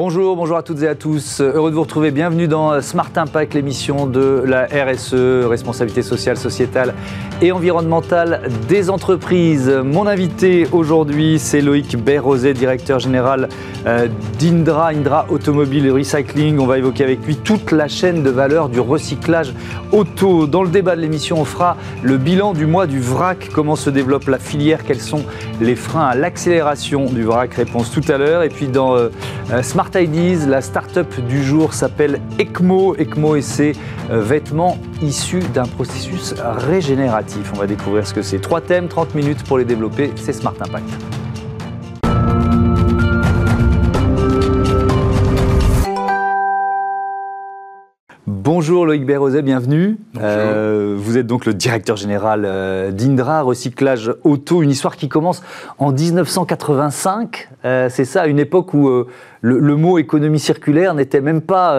Bonjour, 0.00 0.36
bonjour 0.36 0.56
à 0.56 0.62
toutes 0.62 0.80
et 0.82 0.86
à 0.86 0.94
tous. 0.94 1.40
Heureux 1.40 1.70
de 1.70 1.74
vous 1.74 1.82
retrouver. 1.82 2.12
Bienvenue 2.12 2.46
dans 2.46 2.80
Smart 2.80 3.10
Impact, 3.16 3.54
l'émission 3.54 4.06
de 4.06 4.44
la 4.46 4.66
RSE, 4.66 5.44
responsabilité 5.44 6.02
sociale, 6.02 6.36
sociétale 6.36 6.94
et 7.42 7.50
environnementale 7.50 8.42
des 8.68 8.90
entreprises. 8.90 9.68
Mon 9.68 10.06
invité 10.06 10.68
aujourd'hui, 10.70 11.40
c'est 11.40 11.60
Loïc 11.60 11.96
Berrosé, 11.96 12.54
directeur 12.54 13.00
général 13.00 13.48
euh, 13.86 14.06
d'Indra, 14.38 14.90
Indra 14.90 15.26
Automobile 15.30 15.90
Recycling. 15.90 16.60
On 16.60 16.66
va 16.66 16.78
évoquer 16.78 17.02
avec 17.02 17.26
lui 17.26 17.34
toute 17.34 17.72
la 17.72 17.88
chaîne 17.88 18.22
de 18.22 18.30
valeur 18.30 18.68
du 18.68 18.78
recyclage 18.78 19.52
auto. 19.90 20.46
Dans 20.46 20.62
le 20.62 20.68
débat 20.68 20.94
de 20.94 21.00
l'émission, 21.00 21.40
on 21.40 21.44
fera 21.44 21.76
le 22.04 22.18
bilan 22.18 22.52
du 22.52 22.66
mois 22.66 22.86
du 22.86 23.00
vrac, 23.00 23.50
comment 23.52 23.74
se 23.74 23.90
développe 23.90 24.28
la 24.28 24.38
filière, 24.38 24.84
quels 24.84 25.00
sont 25.00 25.24
les 25.60 25.74
freins 25.74 26.06
à 26.06 26.14
l'accélération 26.14 27.06
du 27.06 27.24
vrac? 27.24 27.52
Réponse 27.54 27.90
tout 27.90 28.04
à 28.12 28.16
l'heure. 28.16 28.44
Et 28.44 28.48
puis 28.48 28.68
dans 28.68 28.96
euh, 28.96 29.08
Smart 29.88 30.02
Ideas, 30.02 30.46
la 30.46 30.60
start-up 30.60 31.18
du 31.28 31.42
jour 31.42 31.72
s'appelle 31.72 32.20
ECMO. 32.38 32.94
ECMO 32.96 33.36
et 33.36 33.42
ses 33.42 33.72
euh, 34.10 34.20
vêtements 34.20 34.76
issus 35.00 35.40
d'un 35.54 35.64
processus 35.64 36.34
régénératif. 36.42 37.52
On 37.54 37.58
va 37.58 37.66
découvrir 37.66 38.06
ce 38.06 38.12
que 38.12 38.20
c'est. 38.20 38.38
Trois 38.38 38.60
thèmes, 38.60 38.88
30 38.88 39.14
minutes 39.14 39.44
pour 39.44 39.56
les 39.56 39.64
développer. 39.64 40.10
C'est 40.16 40.34
Smart 40.34 40.54
Impact. 40.60 40.88
Bonjour 48.50 48.86
Loïc 48.86 49.04
Bérosé, 49.04 49.42
bienvenue. 49.42 49.98
Euh, 50.18 50.94
vous 50.96 51.18
êtes 51.18 51.26
donc 51.26 51.44
le 51.44 51.52
directeur 51.52 51.96
général 51.98 52.44
euh, 52.46 52.90
d'Indra, 52.90 53.42
recyclage 53.42 54.10
auto, 54.24 54.62
une 54.62 54.70
histoire 54.70 54.96
qui 54.96 55.10
commence 55.10 55.42
en 55.76 55.92
1985. 55.92 57.50
Euh, 57.66 57.90
c'est 57.90 58.06
ça, 58.06 58.26
une 58.26 58.38
époque 58.38 58.72
où 58.72 59.04
le, 59.42 59.76
mot 59.76 59.98
économie 59.98 60.40
circulaire 60.40 60.94
n'était 60.94 61.20
même, 61.20 61.42
pas, 61.42 61.76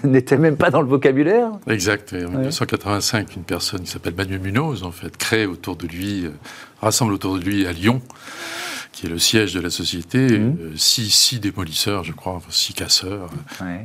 n'était 0.04 0.36
même 0.36 0.58
pas 0.58 0.68
dans 0.68 0.82
le 0.82 0.86
vocabulaire 0.86 1.48
Exact. 1.66 2.12
En 2.12 2.32
1985, 2.32 3.34
une 3.34 3.44
personne 3.44 3.80
qui 3.80 3.90
s'appelle 3.90 4.14
Manuel 4.14 4.40
Munoz, 4.40 4.82
en 4.82 4.92
fait, 4.92 5.16
crée 5.16 5.46
autour 5.46 5.76
de 5.76 5.86
lui, 5.86 6.26
rassemble 6.82 7.14
autour 7.14 7.38
de 7.38 7.42
lui 7.42 7.66
à 7.66 7.72
Lyon 7.72 8.02
qui 9.02 9.08
est 9.08 9.10
le 9.10 9.18
siège 9.18 9.52
de 9.52 9.58
la 9.58 9.70
société, 9.70 10.38
mmh. 10.38 10.56
euh, 10.60 10.76
six, 10.76 11.40
démolisseurs, 11.40 12.04
je 12.04 12.12
crois, 12.12 12.40
six 12.50 12.72
casseurs, 12.72 13.30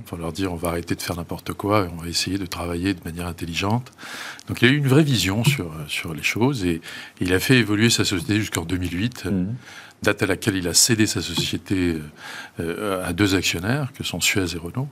pour 0.05 0.19
leur 0.19 0.31
dire 0.31 0.53
on 0.53 0.55
va 0.55 0.69
arrêter 0.69 0.93
de 0.93 1.01
faire 1.01 1.15
n'importe 1.15 1.53
quoi 1.53 1.85
et 1.85 1.89
on 1.91 2.03
va 2.03 2.07
essayer 2.07 2.37
de 2.37 2.45
travailler 2.45 2.93
de 2.93 2.99
manière 3.03 3.25
intelligente. 3.25 3.91
Donc 4.47 4.61
il 4.61 4.67
a 4.67 4.71
eu 4.71 4.77
une 4.77 4.87
vraie 4.87 5.03
vision 5.03 5.43
sur, 5.43 5.71
sur 5.87 6.13
les 6.13 6.21
choses 6.21 6.65
et, 6.65 6.81
il 7.19 7.33
a 7.33 7.39
fait 7.39 7.57
évoluer 7.57 7.89
sa 7.89 8.05
société 8.05 8.35
jusqu'en 8.35 8.63
2008 8.63 9.25
date 10.03 10.23
à 10.23 10.25
laquelle 10.27 10.55
il 10.55 10.67
a 10.67 10.73
cédé 10.73 11.07
sa 11.07 11.21
société 11.21 11.97
euh, 12.59 13.05
à 13.05 13.13
deux 13.13 13.35
actionnaires, 13.35 13.91
que 13.93 14.03
sont 14.03 14.21
Suez 14.21 14.55
et 14.55 14.57
Renault, 14.57 14.87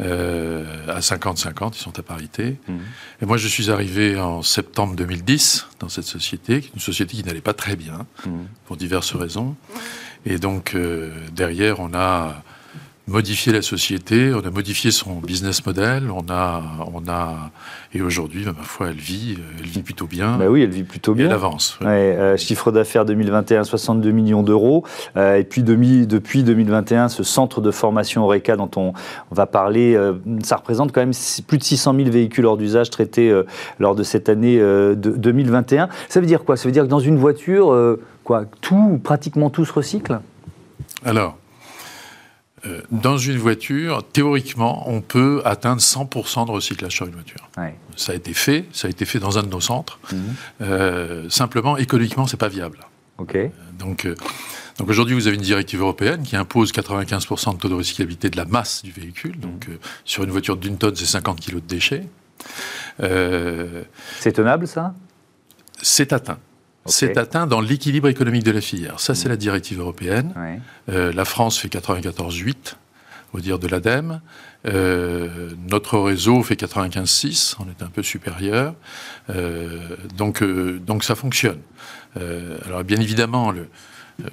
euh, 0.00 0.64
à 0.88 1.00
50-50, 1.00 1.72
ils 1.74 1.78
sont 1.78 1.98
à 1.98 2.02
parité. 2.02 2.58
Mhm. 2.68 2.78
Et 3.22 3.26
moi, 3.26 3.36
je 3.36 3.48
suis 3.48 3.70
arrivé 3.70 4.18
en 4.18 4.42
septembre 4.42 4.94
2010 4.94 5.66
dans 5.80 5.88
cette 5.88 6.04
société, 6.04 6.70
une 6.74 6.80
société 6.80 7.16
qui 7.16 7.24
n'allait 7.24 7.40
pas 7.40 7.54
très 7.54 7.76
bien, 7.76 8.06
mhm. 8.26 8.46
pour 8.66 8.76
diverses 8.76 9.14
raisons. 9.14 9.56
Et 10.26 10.38
donc, 10.38 10.74
euh, 10.74 11.12
derrière, 11.32 11.80
on 11.80 11.94
a 11.94 12.42
modifié 13.08 13.52
la 13.52 13.62
société, 13.62 14.32
on 14.34 14.46
a 14.46 14.50
modifié 14.50 14.90
son 14.90 15.16
business 15.16 15.64
model, 15.66 16.10
on 16.10 16.24
a, 16.30 16.62
on 16.94 17.08
a, 17.08 17.50
et 17.92 18.02
aujourd'hui, 18.02 18.44
ma 18.44 18.52
foi, 18.62 18.88
elle 18.90 18.96
vit, 18.96 19.36
elle 19.58 19.66
vit 19.66 19.82
plutôt 19.82 20.06
bien. 20.06 20.36
Bah 20.36 20.46
oui, 20.48 20.62
elle 20.62 20.70
vit 20.70 20.84
plutôt 20.84 21.14
bien. 21.14 21.26
elle 21.26 21.32
avance. 21.32 21.78
Euh, 21.82 22.36
chiffre 22.36 22.70
d'affaires 22.70 23.04
2021, 23.04 23.64
62 23.64 24.10
millions 24.12 24.42
d'euros. 24.42 24.84
Euh, 25.16 25.36
et 25.36 25.44
puis 25.44 25.62
depuis 25.62 26.44
2021, 26.44 27.08
ce 27.08 27.24
centre 27.24 27.60
de 27.60 27.70
formation 27.70 28.24
Oreca 28.24 28.56
dont 28.56 28.70
on, 28.76 28.92
va 29.32 29.46
parler, 29.46 29.94
euh, 29.96 30.14
ça 30.42 30.56
représente 30.56 30.92
quand 30.92 31.00
même 31.00 31.14
plus 31.48 31.58
de 31.58 31.64
600 31.64 31.94
000 31.96 32.10
véhicules 32.10 32.46
hors 32.46 32.56
d'usage 32.56 32.90
traités 32.90 33.32
lors 33.78 33.94
de 33.94 34.02
cette 34.02 34.28
année 34.28 34.58
de 34.58 34.94
2021. 34.94 35.88
Ça 36.08 36.20
veut 36.20 36.26
dire 36.26 36.44
quoi? 36.44 36.56
Ça 36.56 36.68
veut 36.68 36.72
dire 36.72 36.84
que 36.84 36.88
dans 36.88 37.00
une 37.00 37.16
voiture, 37.16 37.98
quoi, 38.22 38.44
tout, 38.60 39.00
pratiquement 39.02 39.50
tout 39.50 39.64
se 39.64 39.72
recycle 39.72 40.20
Alors, 41.04 41.36
euh, 42.66 42.82
dans 42.90 43.16
une 43.16 43.38
voiture, 43.38 44.04
théoriquement, 44.12 44.88
on 44.88 45.00
peut 45.00 45.40
atteindre 45.44 45.80
100% 45.80 46.46
de 46.46 46.50
recyclage 46.50 46.92
sur 46.92 47.06
une 47.06 47.14
voiture. 47.14 47.48
Ça 47.96 48.12
a 48.12 48.14
été 48.14 48.34
fait, 48.34 48.66
ça 48.72 48.88
a 48.88 48.90
été 48.90 49.04
fait 49.04 49.18
dans 49.18 49.38
un 49.38 49.42
de 49.42 49.48
nos 49.48 49.60
centres. 49.60 49.98
Mhm. 50.12 50.18
Euh, 50.62 51.30
simplement, 51.30 51.76
économiquement, 51.76 52.26
c'est 52.26 52.36
pas 52.36 52.48
viable. 52.48 52.80
Euh, 53.20 53.48
donc, 53.78 54.06
donc 54.78 54.88
aujourd'hui, 54.88 55.14
vous 55.14 55.26
avez 55.26 55.36
une 55.36 55.42
directive 55.42 55.80
européenne 55.80 56.22
qui 56.22 56.36
impose 56.36 56.72
95% 56.72 57.54
de 57.54 57.58
taux 57.58 57.68
de 57.68 57.74
recyclabilité 57.74 58.30
de 58.30 58.36
la 58.36 58.44
masse 58.44 58.82
du 58.82 58.92
véhicule. 58.92 59.36
Mhm. 59.36 59.40
Donc, 59.40 59.68
sur 60.04 60.24
une 60.24 60.30
voiture 60.30 60.56
d'une 60.56 60.76
tonne, 60.76 60.96
c'est 60.96 61.06
50 61.06 61.40
kg 61.40 61.54
de 61.54 61.60
déchets. 61.60 62.06
c'est 62.98 64.32
tenable, 64.32 64.66
ça? 64.66 64.94
C'est 65.82 66.12
atteint. 66.12 66.38
C'est 66.86 67.16
atteint 67.18 67.46
dans 67.46 67.60
l'équilibre 67.60 68.08
économique 68.08 68.44
de 68.44 68.50
la 68.50 68.60
filière. 68.60 69.00
Ça, 69.00 69.14
c'est 69.14 69.28
la 69.28 69.36
directive 69.36 69.80
européenne. 69.80 70.32
Euh, 70.88 71.12
la 71.12 71.24
France 71.24 71.58
fait 71.58 71.68
94,8 71.68 72.74
au 73.32 73.40
dire 73.40 73.58
de 73.58 73.68
l'ADEME. 73.68 74.20
Euh, 74.66 75.50
notre 75.68 75.98
réseau 75.98 76.42
fait 76.42 76.60
95,6, 76.60 77.56
on 77.60 77.64
est 77.64 77.82
un 77.82 77.88
peu 77.88 78.02
supérieur. 78.02 78.74
Euh, 79.28 79.96
donc, 80.16 80.42
donc 80.42 81.04
ça 81.04 81.14
fonctionne. 81.14 81.60
alors 82.16 82.82
bien 82.82 83.00
évidemment, 83.00 83.52
le, 83.52 83.68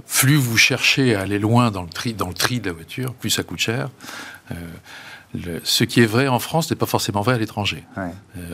plus 0.08 0.36
vous 0.36 0.58
cherchez 0.58 1.16
à 1.16 1.22
aller 1.22 1.40
loin 1.40 1.70
dans 1.70 1.84
le 1.84 1.90
tri, 1.90 2.14
dans 2.14 2.28
le 2.28 2.34
tri 2.34 2.60
de 2.60 2.68
la 2.68 2.74
voiture, 2.74 3.14
plus 3.14 3.30
ça 3.30 3.44
coûte 3.44 3.60
cher 3.60 3.90
ce 5.64 5.84
qui 5.84 6.02
est 6.02 6.06
vrai 6.06 6.28
en 6.28 6.40
France 6.40 6.70
n'est 6.70 6.78
pas 6.78 6.86
forcément 6.86 7.22
vrai 7.22 7.36
à 7.36 7.38
l'étranger, 7.38 7.84
euh, 7.98 8.10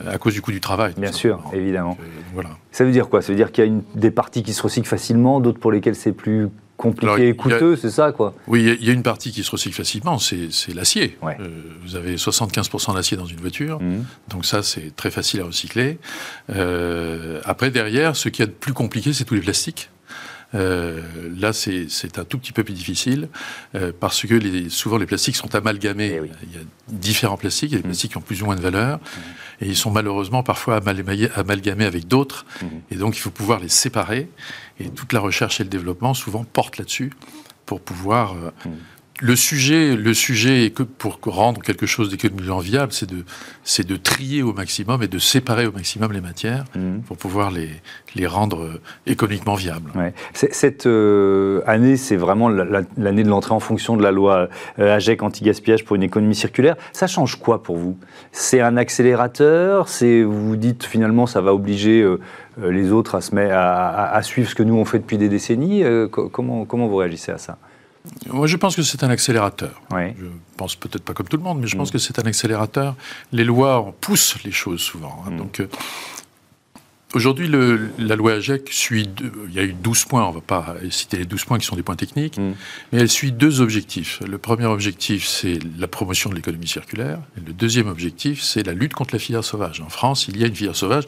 à 0.07 0.17
cause 0.17 0.33
du 0.33 0.41
coût 0.41 0.51
du 0.51 0.61
travail. 0.61 0.93
Bien 0.97 1.11
sûr, 1.11 1.43
évidemment. 1.53 1.97
Euh, 1.99 2.05
voilà. 2.33 2.49
Ça 2.71 2.83
veut 2.83 2.91
dire 2.91 3.09
quoi? 3.09 3.21
Ça 3.21 3.31
veut 3.31 3.37
dire 3.37 3.51
qu'il 3.51 3.63
y 3.63 3.67
a 3.67 3.69
une, 3.69 3.83
des 3.95 4.11
parties 4.11 4.43
qui 4.43 4.53
se 4.53 4.61
recyclent 4.61 4.87
facilement, 4.87 5.39
d'autres 5.39 5.59
pour 5.59 5.71
lesquelles 5.71 5.95
c'est 5.95 6.11
plus 6.11 6.49
compliqué 6.77 7.29
et 7.29 7.35
coûteux, 7.35 7.75
c'est 7.75 7.91
ça 7.91 8.11
quoi? 8.11 8.33
Oui, 8.47 8.77
il 8.79 8.85
y, 8.85 8.89
a 8.89 8.93
une 8.93 9.03
partie 9.03 9.31
qui 9.31 9.43
se 9.43 9.51
recycle 9.51 9.75
facilement, 9.75 10.17
c'est 10.17 10.49
l'acier. 10.73 11.17
Euh, 11.23 11.33
vous 11.83 11.95
avez 11.95 12.15
75% 12.15 12.95
d'acier 12.95 13.15
dans 13.15 13.25
une 13.25 13.39
voiture, 13.39 13.79
mmh. 13.79 14.03
donc 14.29 14.45
ça 14.45 14.63
c'est 14.63 14.93
très 14.95 15.11
facile 15.11 15.41
à 15.41 15.45
recycler. 15.45 15.99
après, 17.45 17.71
derrière, 17.71 18.15
ce 18.15 18.29
qui 18.29 18.41
est 18.41 18.47
de 18.47 18.51
plus 18.51 18.73
compliqué, 18.73 19.13
c'est 19.13 19.23
tous 19.23 19.35
les 19.35 19.41
plastiques. 19.41 19.89
Euh, 20.55 21.01
là, 21.37 21.53
c'est 21.53 22.17
un 22.17 22.25
tout 22.25 22.37
petit 22.37 22.51
peu 22.51 22.63
plus 22.63 22.73
difficile 22.73 23.29
euh, 23.75 23.91
parce 23.97 24.25
que 24.25 24.35
les, 24.35 24.69
souvent 24.69 24.97
les 24.97 25.05
plastiques 25.05 25.35
sont 25.35 25.53
amalgamés. 25.55 26.19
Eh 26.23 26.31
il 26.43 26.53
y 26.53 26.57
a 26.57 26.65
différents 26.89 27.37
plastiques, 27.37 27.71
il 27.71 27.75
y 27.75 27.77
a 27.77 27.81
des 27.81 27.87
mm. 27.87 27.89
plastiques 27.89 28.11
qui 28.11 28.17
ont 28.17 28.21
plus 28.21 28.41
ou 28.41 28.45
moins 28.45 28.55
de 28.55 28.61
valeur 28.61 28.99
et 29.61 29.67
ils 29.67 29.75
sont 29.75 29.91
malheureusement 29.91 30.43
parfois 30.43 30.75
amalgamés 30.77 31.85
avec 31.85 32.07
d'autres 32.07 32.45
mm. 32.61 32.65
et 32.91 32.95
donc 32.95 33.17
il 33.17 33.19
faut 33.19 33.31
pouvoir 33.31 33.59
les 33.59 33.69
séparer 33.69 34.29
et 34.79 34.89
toute 34.89 35.13
la 35.13 35.19
recherche 35.19 35.59
et 35.59 35.63
le 35.63 35.69
développement 35.69 36.13
souvent 36.13 36.43
portent 36.43 36.77
là-dessus 36.77 37.11
pour 37.65 37.81
pouvoir 37.81 38.33
euh, 38.33 38.51
mm 38.65 38.71
le 39.23 39.37
sujet, 39.37 39.95
le 39.95 40.13
sujet 40.13 40.65
est 40.65 40.71
que 40.71 40.83
pour 40.83 41.17
rendre 41.23 41.61
quelque 41.61 41.85
chose 41.85 42.09
d'économiquement 42.09 42.59
viable, 42.59 42.91
c'est 42.91 43.09
de, 43.09 43.23
c'est 43.63 43.87
de 43.87 43.95
trier 43.95 44.43
au 44.43 44.51
maximum 44.51 45.01
et 45.01 45.07
de 45.07 45.17
séparer 45.17 45.65
au 45.65 45.71
maximum 45.71 46.11
les 46.11 46.19
matières 46.19 46.65
mhm. 46.75 47.03
pour 47.03 47.15
pouvoir 47.15 47.49
les, 47.49 47.69
les 48.15 48.27
rendre 48.27 48.63
euh, 48.63 48.81
économiquement 49.07 49.55
viables. 49.55 49.91
Cette 50.33 50.87
euh, 50.87 51.61
année, 51.65 51.95
c'est 51.95 52.17
vraiment 52.17 52.49
l'année 52.49 53.23
de 53.23 53.29
l'entrée 53.29 53.53
en 53.53 53.61
fonction 53.61 53.95
de 53.95 54.03
la 54.03 54.11
loi 54.11 54.49
euh, 54.79 54.93
AGEC 54.93 55.23
anti-gaspillage 55.23 55.85
pour 55.85 55.95
une 55.95 56.03
économie 56.03 56.35
circulaire. 56.35 56.75
Ça 56.91 57.07
change 57.07 57.37
quoi 57.37 57.63
pour 57.63 57.77
vous? 57.77 57.97
C'est 58.33 58.59
un 58.59 58.75
accélérateur? 58.75 59.87
C'est 59.87 60.23
vous 60.23 60.49
vous 60.49 60.57
dites 60.57 60.83
finalement 60.83 61.27
ça 61.27 61.39
va 61.39 61.53
obliger 61.53 62.05
les 62.61 62.91
autres 62.91 63.15
à, 63.15 63.21
se 63.21 63.33
mettre, 63.33 63.53
à, 63.55 64.13
à, 64.13 64.21
suivre 64.21 64.49
ce 64.49 64.55
que 64.55 64.63
nous 64.63 64.75
on 64.75 64.83
fait 64.83 64.99
depuis 64.99 65.17
des 65.17 65.29
décennies? 65.29 65.83
comment, 66.11 66.65
comment 66.65 66.87
vous 66.87 66.97
réagissez 66.97 67.31
à 67.31 67.37
ça? 67.37 67.57
Moi, 68.27 68.47
je 68.47 68.57
pense 68.57 68.75
que 68.75 68.81
c'est 68.81 69.03
un 69.03 69.09
accélérateur. 69.09 69.81
Je 69.91 70.27
pense 70.57 70.75
peut-être 70.75 71.03
pas 71.03 71.13
comme 71.13 71.27
tout 71.27 71.37
le 71.37 71.43
monde, 71.43 71.59
mais 71.61 71.67
je 71.67 71.77
pense 71.77 71.89
mm. 71.89 71.93
que 71.93 71.97
c'est 71.97 72.19
un 72.19 72.23
accélérateur. 72.23 72.95
Les 73.31 73.43
lois 73.43 73.93
poussent 74.01 74.37
les 74.43 74.51
choses 74.51 74.81
souvent. 74.81 75.23
Hein. 75.25 75.31
Mm. 75.31 75.37
Donc, 75.37 75.59
euh, 75.61 75.69
aujourd'hui, 77.13 77.47
la 77.47 78.15
loi 78.15 78.33
AGEC 78.33 78.69
suit. 78.71 79.09
il 79.47 79.53
y 79.53 79.59
a 79.59 79.63
eu 79.63 79.73
12 79.73 80.05
points, 80.05 80.25
on 80.25 80.29
ne 80.29 80.35
va 80.35 80.41
pas 80.41 80.75
citer 80.89 81.17
les 81.17 81.25
12 81.25 81.45
points 81.45 81.59
qui 81.59 81.65
sont 81.65 81.77
des 81.77 81.83
points 81.83 81.95
techniques, 81.95 82.37
mm. 82.37 82.53
mais 82.91 82.99
elle 82.99 83.09
suit 83.09 83.31
deux 83.31 83.61
objectifs. 83.61 84.19
Le 84.27 84.37
premier 84.37 84.65
objectif, 84.65 85.25
c'est 85.25 85.59
la 85.77 85.87
promotion 85.87 86.29
de 86.29 86.35
l'économie 86.35 86.67
circulaire. 86.67 87.19
Et 87.37 87.41
le 87.45 87.53
deuxième 87.53 87.87
objectif, 87.87 88.41
c'est 88.41 88.63
la 88.63 88.73
lutte 88.73 88.93
contre 88.93 89.15
la 89.15 89.19
filière 89.19 89.45
sauvage. 89.45 89.79
En 89.79 89.89
France, 89.89 90.27
il 90.27 90.37
y 90.37 90.43
a 90.43 90.47
une 90.47 90.55
filière 90.55 90.75
sauvage 90.75 91.05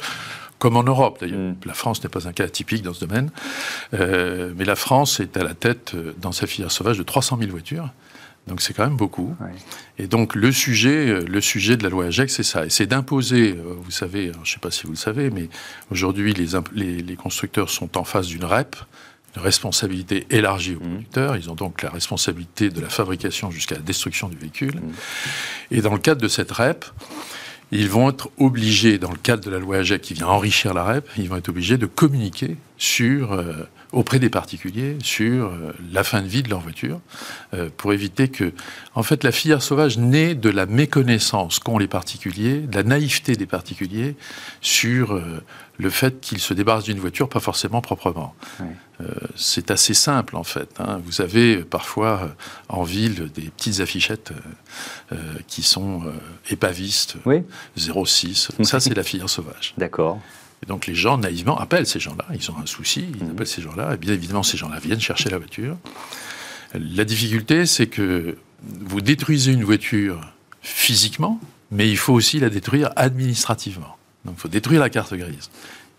comme 0.59 0.77
en 0.77 0.83
Europe 0.83 1.17
d'ailleurs. 1.21 1.39
Mm. 1.39 1.55
La 1.65 1.73
France 1.73 2.03
n'est 2.03 2.09
pas 2.09 2.27
un 2.27 2.33
cas 2.33 2.45
atypique 2.45 2.83
dans 2.83 2.93
ce 2.93 3.05
domaine, 3.05 3.29
euh, 3.93 4.53
mais 4.55 4.65
la 4.65 4.75
France 4.75 5.19
est 5.19 5.37
à 5.37 5.43
la 5.43 5.53
tête 5.53 5.93
euh, 5.95 6.13
dans 6.21 6.31
sa 6.31 6.47
filière 6.47 6.71
sauvage 6.71 6.97
de 6.97 7.03
300 7.03 7.37
000 7.39 7.51
voitures. 7.51 7.89
Donc 8.47 8.61
c'est 8.61 8.75
quand 8.75 8.83
même 8.83 8.95
beaucoup. 8.95 9.35
Et 9.97 10.05
donc 10.05 10.35
le 10.35 10.51
sujet, 10.51 11.09
euh, 11.09 11.25
le 11.27 11.41
sujet 11.41 11.77
de 11.77 11.83
la 11.83 11.89
loi 11.89 12.05
AGEC, 12.05 12.29
c'est 12.29 12.43
ça. 12.43 12.65
Et 12.65 12.69
c'est 12.69 12.85
d'imposer, 12.85 13.53
vous 13.53 13.89
savez, 13.89 14.31
je 14.33 14.39
ne 14.39 14.45
sais 14.45 14.59
pas 14.59 14.69
si 14.69 14.83
vous 14.83 14.91
le 14.91 14.97
savez, 14.97 15.31
mais 15.31 15.49
aujourd'hui 15.89 16.33
les, 16.33 17.01
les, 17.01 17.15
constructeurs 17.15 17.71
sont 17.71 17.97
en 17.97 18.03
face 18.03 18.27
d'une 18.27 18.45
REP, 18.45 18.75
responsabilité 19.35 20.27
élargie 20.29 20.75
aux 20.75 20.83
mmh. 20.83 20.89
producteurs. 20.89 21.37
Ils 21.37 21.49
ont 21.49 21.55
donc 21.55 21.81
la 21.81 21.89
responsabilité 21.89 22.69
de 22.69 22.81
la 22.81 22.89
fabrication 22.89 23.51
jusqu'à 23.51 23.75
la 23.75 23.81
destruction 23.81 24.29
du 24.29 24.37
véhicule. 24.37 24.75
Mmh. 24.75 24.91
Et 25.71 25.81
dans 25.81 25.93
le 25.93 25.99
cadre 25.99 26.21
de 26.21 26.27
cette 26.27 26.51
REP, 26.51 26.85
ils 27.71 27.89
vont 27.89 28.09
être 28.09 28.29
obligés, 28.37 28.97
dans 28.97 29.11
le 29.11 29.17
cadre 29.17 29.43
de 29.43 29.49
la 29.49 29.59
loi 29.59 29.77
AGEC 29.77 30.01
qui 30.01 30.13
vient 30.13 30.27
enrichir 30.27 30.73
la 30.73 30.83
REP, 30.83 31.09
ils 31.17 31.29
vont 31.29 31.37
être 31.37 31.49
obligés 31.49 31.77
de 31.77 31.85
communiquer 31.85 32.57
sur, 32.77 33.33
euh, 33.33 33.67
auprès 33.91 34.19
des 34.19 34.29
particuliers 34.29 34.97
sur 35.01 35.45
euh, 35.45 35.73
la 35.91 36.03
fin 36.03 36.21
de 36.21 36.27
vie 36.27 36.43
de 36.43 36.49
leur 36.49 36.59
voiture, 36.59 36.99
euh, 37.53 37.69
pour 37.75 37.93
éviter 37.93 38.27
que, 38.27 38.53
en 38.95 39.03
fait, 39.03 39.23
la 39.23 39.31
filière 39.31 39.61
sauvage 39.61 39.97
naît 39.97 40.35
de 40.35 40.49
la 40.49 40.65
méconnaissance 40.65 41.59
qu'ont 41.59 41.77
les 41.77 41.87
particuliers, 41.87 42.59
de 42.59 42.75
la 42.75 42.83
naïveté 42.83 43.35
des 43.35 43.45
particuliers 43.45 44.15
sur 44.61 45.21
le 45.77 45.89
fait 45.89 46.19
qu'ils 46.19 46.39
se 46.39 46.53
débarrassent 46.53 46.85
d'une 46.85 46.99
voiture 46.99 47.29
pas 47.29 47.39
forcément 47.39 47.81
proprement. 47.81 48.33
C'est 49.35 49.71
assez 49.71 49.93
simple 49.93 50.37
en 50.37 50.43
fait. 50.43 50.69
Hein. 50.79 51.01
Vous 51.03 51.21
avez 51.21 51.57
parfois 51.57 52.35
en 52.69 52.83
ville 52.83 53.29
des 53.33 53.49
petites 53.49 53.81
affichettes 53.81 54.31
qui 55.47 55.63
sont 55.63 56.03
épavistes, 56.49 57.17
oui. 57.25 57.43
06. 57.77 58.51
Ça, 58.63 58.79
c'est 58.79 58.93
la 58.95 59.03
filière 59.03 59.29
sauvage. 59.29 59.73
D'accord. 59.77 60.19
Et 60.63 60.65
donc 60.65 60.87
les 60.87 60.95
gens 60.95 61.17
naïvement 61.17 61.57
appellent 61.57 61.87
ces 61.87 61.99
gens-là. 61.99 62.25
Ils 62.33 62.51
ont 62.51 62.57
un 62.61 62.65
souci, 62.65 63.05
ils 63.13 63.23
mhm. 63.23 63.31
appellent 63.31 63.47
ces 63.47 63.61
gens-là. 63.61 63.93
Et 63.93 63.97
bien 63.97 64.13
évidemment, 64.13 64.43
ces 64.43 64.57
gens-là 64.57 64.79
viennent 64.79 65.01
chercher 65.01 65.29
la 65.29 65.37
voiture. 65.37 65.77
La 66.73 67.05
difficulté, 67.05 67.65
c'est 67.65 67.87
que 67.87 68.37
vous 68.63 69.01
détruisez 69.01 69.51
une 69.53 69.63
voiture 69.63 70.19
physiquement, 70.61 71.39
mais 71.71 71.89
il 71.89 71.97
faut 71.97 72.13
aussi 72.13 72.39
la 72.39 72.49
détruire 72.49 72.89
administrativement. 72.95 73.97
Donc 74.25 74.35
il 74.37 74.41
faut 74.41 74.47
détruire 74.47 74.81
la 74.81 74.89
carte 74.89 75.13
grise. 75.13 75.49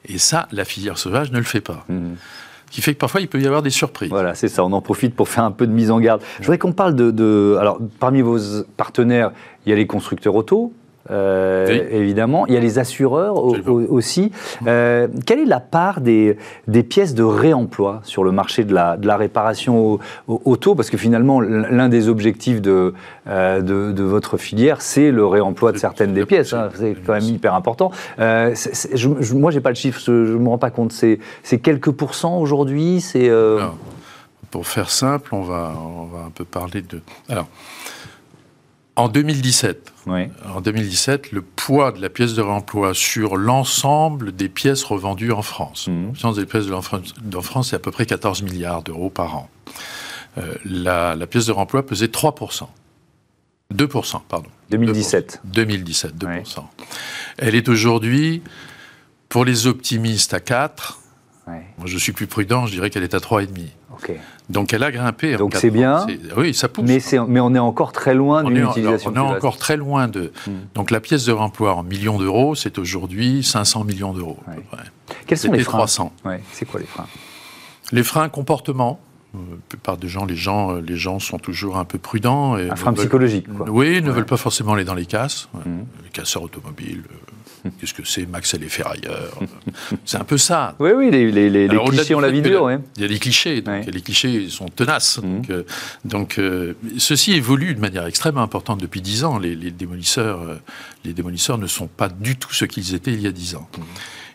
Et 0.08 0.19
ça, 0.19 0.49
la 0.53 0.64
filière 0.64 0.99
sauvage 0.99 1.31
ne 1.31 1.38
le 1.38 1.44
fait 1.44 1.61
pas. 1.61 1.87
Ce 1.88 2.73
qui 2.73 2.82
fait 2.82 2.94
que 2.94 2.99
parfois 2.99 3.20
il 3.20 3.29
peut 3.29 3.41
y 3.41 3.47
avoir 3.47 3.62
des 3.62 3.70
surprises. 3.70 4.11
Voilà, 4.11 4.35
c'est 4.35 4.49
ça. 4.49 4.64
On 4.64 4.73
en 4.73 4.81
profite 4.81 5.14
pour 5.14 5.29
faire 5.29 5.44
un 5.44 5.52
peu 5.52 5.67
de 5.67 5.73
mise 5.73 5.91
en 5.91 6.00
garde. 6.00 6.20
Je 6.38 6.44
voudrais 6.44 6.59
qu'on 6.59 6.73
parle 6.73 6.97
de, 6.97 7.11
de, 7.11 7.56
Alors, 7.61 7.79
parmi 8.00 8.23
vos 8.23 8.38
partenaires, 8.76 9.31
il 9.64 9.70
y 9.70 9.73
a 9.73 9.76
les 9.76 9.87
constructeurs 9.87 10.35
auto, 10.35 10.73
euh, 11.11 11.88
évidemment. 11.91 12.47
Il 12.47 12.55
y 12.55 12.56
a 12.56 12.61
les 12.61 12.79
assureurs 12.79 13.37
aussi. 13.37 14.32
Euh, 14.67 15.08
quelle 15.25 15.41
est 15.41 15.47
la 15.47 15.61
part 15.61 16.00
des, 16.00 16.37
des, 16.67 16.82
pièces 16.82 17.14
de 17.14 17.23
réemploi 17.23 18.00
sur 18.03 18.25
le 18.25 18.32
marché 18.32 18.64
de 18.64 18.75
la, 18.75 18.97
de 18.97 19.06
la 19.06 19.17
réparation 19.17 19.99
auto 20.29 20.75
Parce 20.75 20.91
que 20.91 20.97
finalement, 20.97 21.41
l'un 21.41 21.88
des 21.88 22.08
objectifs 22.08 22.61
de, 22.61 22.94
euh, 23.29 23.61
de, 23.61 24.03
votre 24.03 24.37
filière, 24.37 24.82
c'est 24.82 25.11
le 25.11 25.26
réemploi 25.26 25.73
de 25.73 25.79
certaines 25.79 26.14
des 26.14 26.25
pièces. 26.26 26.53
Hein. 26.53 26.70
C'est 26.75 26.97
quand 27.05 27.14
même 27.14 27.23
hyper 27.23 27.55
important. 27.55 27.91
moi, 28.19 28.52
je, 28.94 29.35
moi, 29.35 29.50
j'ai 29.50 29.61
pas 29.61 29.70
le 29.70 29.76
chiffre, 29.76 30.00
je 30.05 30.12
ne 30.12 30.38
me 30.38 30.49
rends 30.49 30.59
pas 30.59 30.70
compte. 30.70 30.93
C'est 30.93 31.59
quelques 31.59 31.91
pourcents 31.91 32.38
aujourd'hui? 32.38 33.00
C'est 33.00 33.31
Pour 34.50 34.67
faire 34.67 34.91
simple, 34.91 35.35
on 35.35 35.43
va, 35.43 35.73
on 35.76 36.05
va 36.05 36.25
un 36.25 36.31
peu 36.31 36.44
parler 36.44 36.82
de... 36.82 37.00
Alors, 37.29 37.47
en 38.97 39.09
2017, 39.09 39.93
en 40.07 40.61
2017, 40.63 41.33
le 41.33 41.43
poids 41.43 41.93
de 41.93 42.01
la 42.01 42.09
pièce 42.09 42.35
de 42.35 42.41
réemploi 42.41 42.95
sur 42.95 43.37
l'ensemble 43.37 44.35
des 44.35 44.49
pièces 44.49 44.85
revendues 44.85 45.33
en 45.33 45.43
France, 45.43 45.89
mmh. 45.89 46.33
des 46.35 46.47
pièces 46.47 46.67
de 46.67 47.41
France, 47.41 47.69
c'est 47.71 47.77
à 47.77 47.79
peu 47.79 47.91
près 47.91 48.07
14 48.07 48.43
milliards 48.43 48.83
d'euros 48.83 49.11
par 49.11 49.37
an. 49.37 49.51
Euh, 50.39 50.55
la, 50.65 51.27
pièce 51.27 51.47
de 51.47 51.53
réemploi 51.53 51.85
pesait 51.85 52.07
3%. 52.07 52.67
2%, 53.75 54.21
pardon. 54.29 54.49
2017. 54.71 55.43
2017, 55.45 56.17
2%. 56.17 56.65
Elle 57.39 57.55
est 57.55 57.69
aujourd'hui, 57.69 58.43
pour 59.29 59.45
les 59.45 59.67
optimistes, 59.67 60.33
à 60.33 60.39
4%. 60.39 60.71
Moi, 61.47 61.87
je 61.87 61.99
suis 61.99 62.13
plus 62.13 62.27
prudent, 62.27 62.67
je 62.67 62.73
dirais 62.73 62.91
qu'elle 62.91 63.05
est 63.05 63.15
à 63.15 63.19
3,5%. 63.19 64.17
Donc 64.49 64.73
elle 64.73 64.83
a 64.83 64.93
grimpé. 64.93 65.37
Donc 65.37 65.55
c'est 65.55 65.71
bien. 65.71 66.07
Oui, 66.37 66.55
ça 66.55 66.69
pousse. 66.69 66.85
Mais, 66.87 67.01
mais, 67.29 67.41
on 67.41 67.55
est 67.55 67.59
encore 67.59 67.93
très 67.93 68.15
loin 68.15 68.45
d'une 68.45 68.65
utilisation. 68.65 69.13
On 69.15 69.17
est 69.17 69.37
encore 69.37 69.57
très 69.57 69.77
loin 69.77 70.09
de. 70.09 70.33
Hmm. 70.47 70.53
Donc 70.75 70.91
la 70.91 71.01
pièce 71.01 71.25
de 71.25 71.33
réemploi 71.33 71.75
en 71.75 71.83
millions 71.83 72.19
d'euros, 72.19 72.55
c'est 72.55 72.79
aujourd'hui 72.79 73.43
500 73.43 73.85
millions 73.85 74.13
d'euros. 74.13 74.39
Quels 75.27 75.39
sont 75.39 75.53
les 75.53 75.65
freins 75.65 75.79
300. 75.79 76.13
C'est 76.53 76.65
quoi 76.65 76.81
les 76.81 76.87
freins 76.87 77.07
Les 77.93 78.03
freins 78.03 78.29
comportement. 78.29 79.01
Euh, 79.35 79.39
la 79.51 79.57
plupart 79.69 79.97
des 79.97 80.09
gens, 80.09 80.25
les 80.25 80.37
gens, 80.37 80.77
euh, 80.77 80.81
les 80.81 80.97
gens 80.97 81.19
sont 81.19 81.39
toujours 81.39 81.77
un 81.77 81.85
peu 81.85 81.99
prudents. 81.99 82.57
Et 82.57 82.71
un 82.71 82.77
frein 82.77 82.93
psychologique. 82.95 83.47
Quoi. 83.55 83.69
Oui, 83.69 83.97
ils 83.99 84.05
ne 84.05 84.11
veulent 84.11 84.25
pas 84.25 84.37
forcément 84.37 84.75
aller 84.75 84.85
dans 84.85 84.95
les 84.95 85.05
casses. 85.05 85.49
Hmm. 85.53 85.81
Les 86.05 86.11
casseurs 86.11 86.43
automobiles, 86.43 87.03
euh, 87.11 87.15
Qu'est-ce 87.81 87.95
que 87.95 88.07
c'est 88.07 88.27
Max 88.27 88.55
et 88.55 88.59
les 88.59 88.69
ferrailleurs 88.69 89.39
C'est 90.05 90.19
un 90.19 90.25
peu 90.25 90.39
ça. 90.39 90.75
Oui, 90.79 90.91
oui, 90.97 91.11
les, 91.11 91.31
les, 91.31 91.51
les 91.51 91.69
clichés 91.69 92.15
ont 92.15 92.21
la 92.21 92.31
vie 92.31 92.43
dure. 92.43 92.71
Il 92.97 93.03
y 93.03 93.05
a 93.05 93.09
des 93.09 93.19
clichés, 93.19 93.63
donc 93.63 93.87
les 93.87 94.01
clichés 94.01 94.49
sont 94.49 94.67
tenaces. 94.67 95.21
Mhm. 95.23 95.37
Donc, 95.37 95.51
euh, 95.51 95.63
donc 96.05 96.39
euh, 96.39 96.75
ceci 96.99 97.33
évolue 97.33 97.75
de 97.75 97.81
manière 97.81 98.07
extrêmement 98.07 98.43
importante 98.43 98.81
depuis 98.81 99.01
dix 99.01 99.25
ans. 99.25 99.39
Les, 99.39 99.57
démolisseurs, 99.71 100.43
euh, 100.43 100.57
les 101.05 101.13
démolisseurs 101.13 101.59
ne 101.59 101.67
sont 101.67 101.87
pas 101.87 102.09
du 102.09 102.37
tout 102.37 102.53
ce 102.53 102.65
qu'ils 102.65 102.95
étaient 102.95 103.13
il 103.13 103.21
y 103.21 103.27
a 103.27 103.33
dix 103.33 103.55
ans. 103.55 103.69
Mhm. 103.77 103.85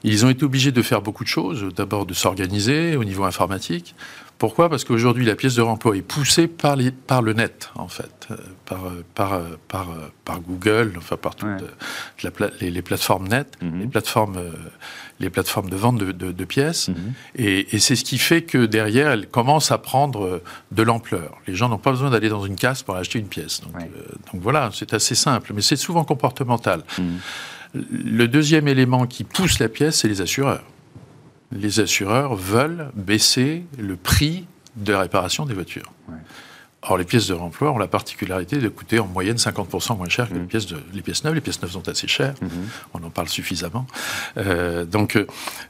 Ils 0.04 0.26
ont 0.26 0.30
été 0.30 0.44
obligés 0.44 0.72
de 0.72 0.82
faire 0.82 1.02
beaucoup 1.02 1.24
de 1.24 1.30
choses. 1.30 1.70
D'abord 1.76 2.06
de 2.06 2.14
s'organiser 2.14 2.96
au 2.96 3.04
niveau 3.04 3.24
informatique. 3.24 3.96
Pourquoi? 4.40 4.70
Parce 4.70 4.84
qu'aujourd'hui, 4.84 5.26
la 5.26 5.36
pièce 5.36 5.56
de 5.56 5.62
remploi 5.62 5.96
est 5.96 6.02
poussée 6.02 6.48
par, 6.48 6.76
les, 6.76 6.90
par 6.90 7.22
le 7.22 7.34
net, 7.34 7.70
en 7.76 7.88
fait, 7.88 8.28
par, 8.74 8.86
euh, 8.86 9.06
par, 9.16 9.34
euh, 9.34 9.58
par, 9.68 9.88
par 10.26 10.42
Google, 10.42 10.94
enfin 10.98 11.18
par 11.18 11.36
toutes 11.36 11.50
les, 12.62 12.82
plateformes 12.82 13.28
net, 13.28 13.58
mhm. 13.62 13.80
les, 13.82 13.88
plateformes, 13.88 14.42
les 15.20 15.30
plateformes 15.30 15.70
de 15.70 15.76
vente 15.76 15.98
de, 15.98 16.12
de, 16.12 16.46
pièces. 16.46 16.90
Mhm. 16.90 16.96
Et, 17.36 17.76
et 17.76 17.80
c'est 17.80 17.96
ce 17.96 18.04
qui 18.04 18.18
fait 18.18 18.44
que 18.44 18.66
derrière, 18.66 19.12
elle 19.12 19.28
commence 19.28 19.72
à 19.72 19.78
prendre 19.78 20.42
de 20.72 20.84
l'ampleur. 20.84 21.38
Les 21.48 21.56
gens 21.56 21.70
n'ont 21.70 21.78
pas 21.78 21.92
besoin 21.92 22.10
d'aller 22.10 22.30
dans 22.30 22.46
une 22.46 22.56
casse 22.56 22.84
pour 22.84 22.96
acheter 22.96 23.20
une 23.20 23.28
pièce. 23.28 23.62
Donc, 23.62 23.74
donc 24.32 24.42
voilà, 24.42 24.70
c'est 24.74 24.94
assez 24.94 25.16
simple, 25.16 25.52
mais 25.54 25.62
c'est 25.62 25.76
souvent 25.76 26.04
comportemental. 26.04 26.84
Mhm. 26.98 27.20
Le 27.74 28.28
deuxième 28.28 28.68
élément 28.68 29.06
qui 29.08 29.24
pousse 29.24 29.60
la 29.60 29.70
pièce, 29.70 30.00
c'est 30.00 30.08
les 30.08 30.22
assureurs 30.22 30.64
les 31.52 31.80
assureurs 31.80 32.36
veulent 32.36 32.92
baisser 32.96 33.66
le 33.78 33.96
prix 33.96 34.46
de 34.78 34.94
réparation 34.94 35.46
des 35.46 35.54
voitures. 35.54 35.92
Or, 36.84 36.98
les 36.98 37.04
pièces 37.04 37.28
de 37.28 37.36
remploi 37.36 37.72
ont 37.72 37.78
la 37.78 37.88
particularité 37.88 38.58
de 38.58 38.68
coûter 38.68 38.98
en 38.98 39.06
moyenne 39.06 39.36
50% 39.36 39.98
moins 39.98 40.10
cher 40.10 40.28
que 40.28 40.34
les, 40.34 40.40
mmh. 40.40 40.48
pièces 40.48 40.66
de, 40.66 40.78
les 40.94 41.04
pièces 41.04 41.24
neuves. 41.24 41.36
Les 41.36 41.42
pièces 41.42 41.62
neuves 41.62 41.72
sont 41.72 41.88
assez 41.88 42.08
chères, 42.08 42.34
mmh. 42.42 42.48
on 42.96 43.04
en 43.04 43.12
parle 43.12 43.28
suffisamment. 43.28 43.86
Euh, 44.38 44.84
donc, 44.84 45.16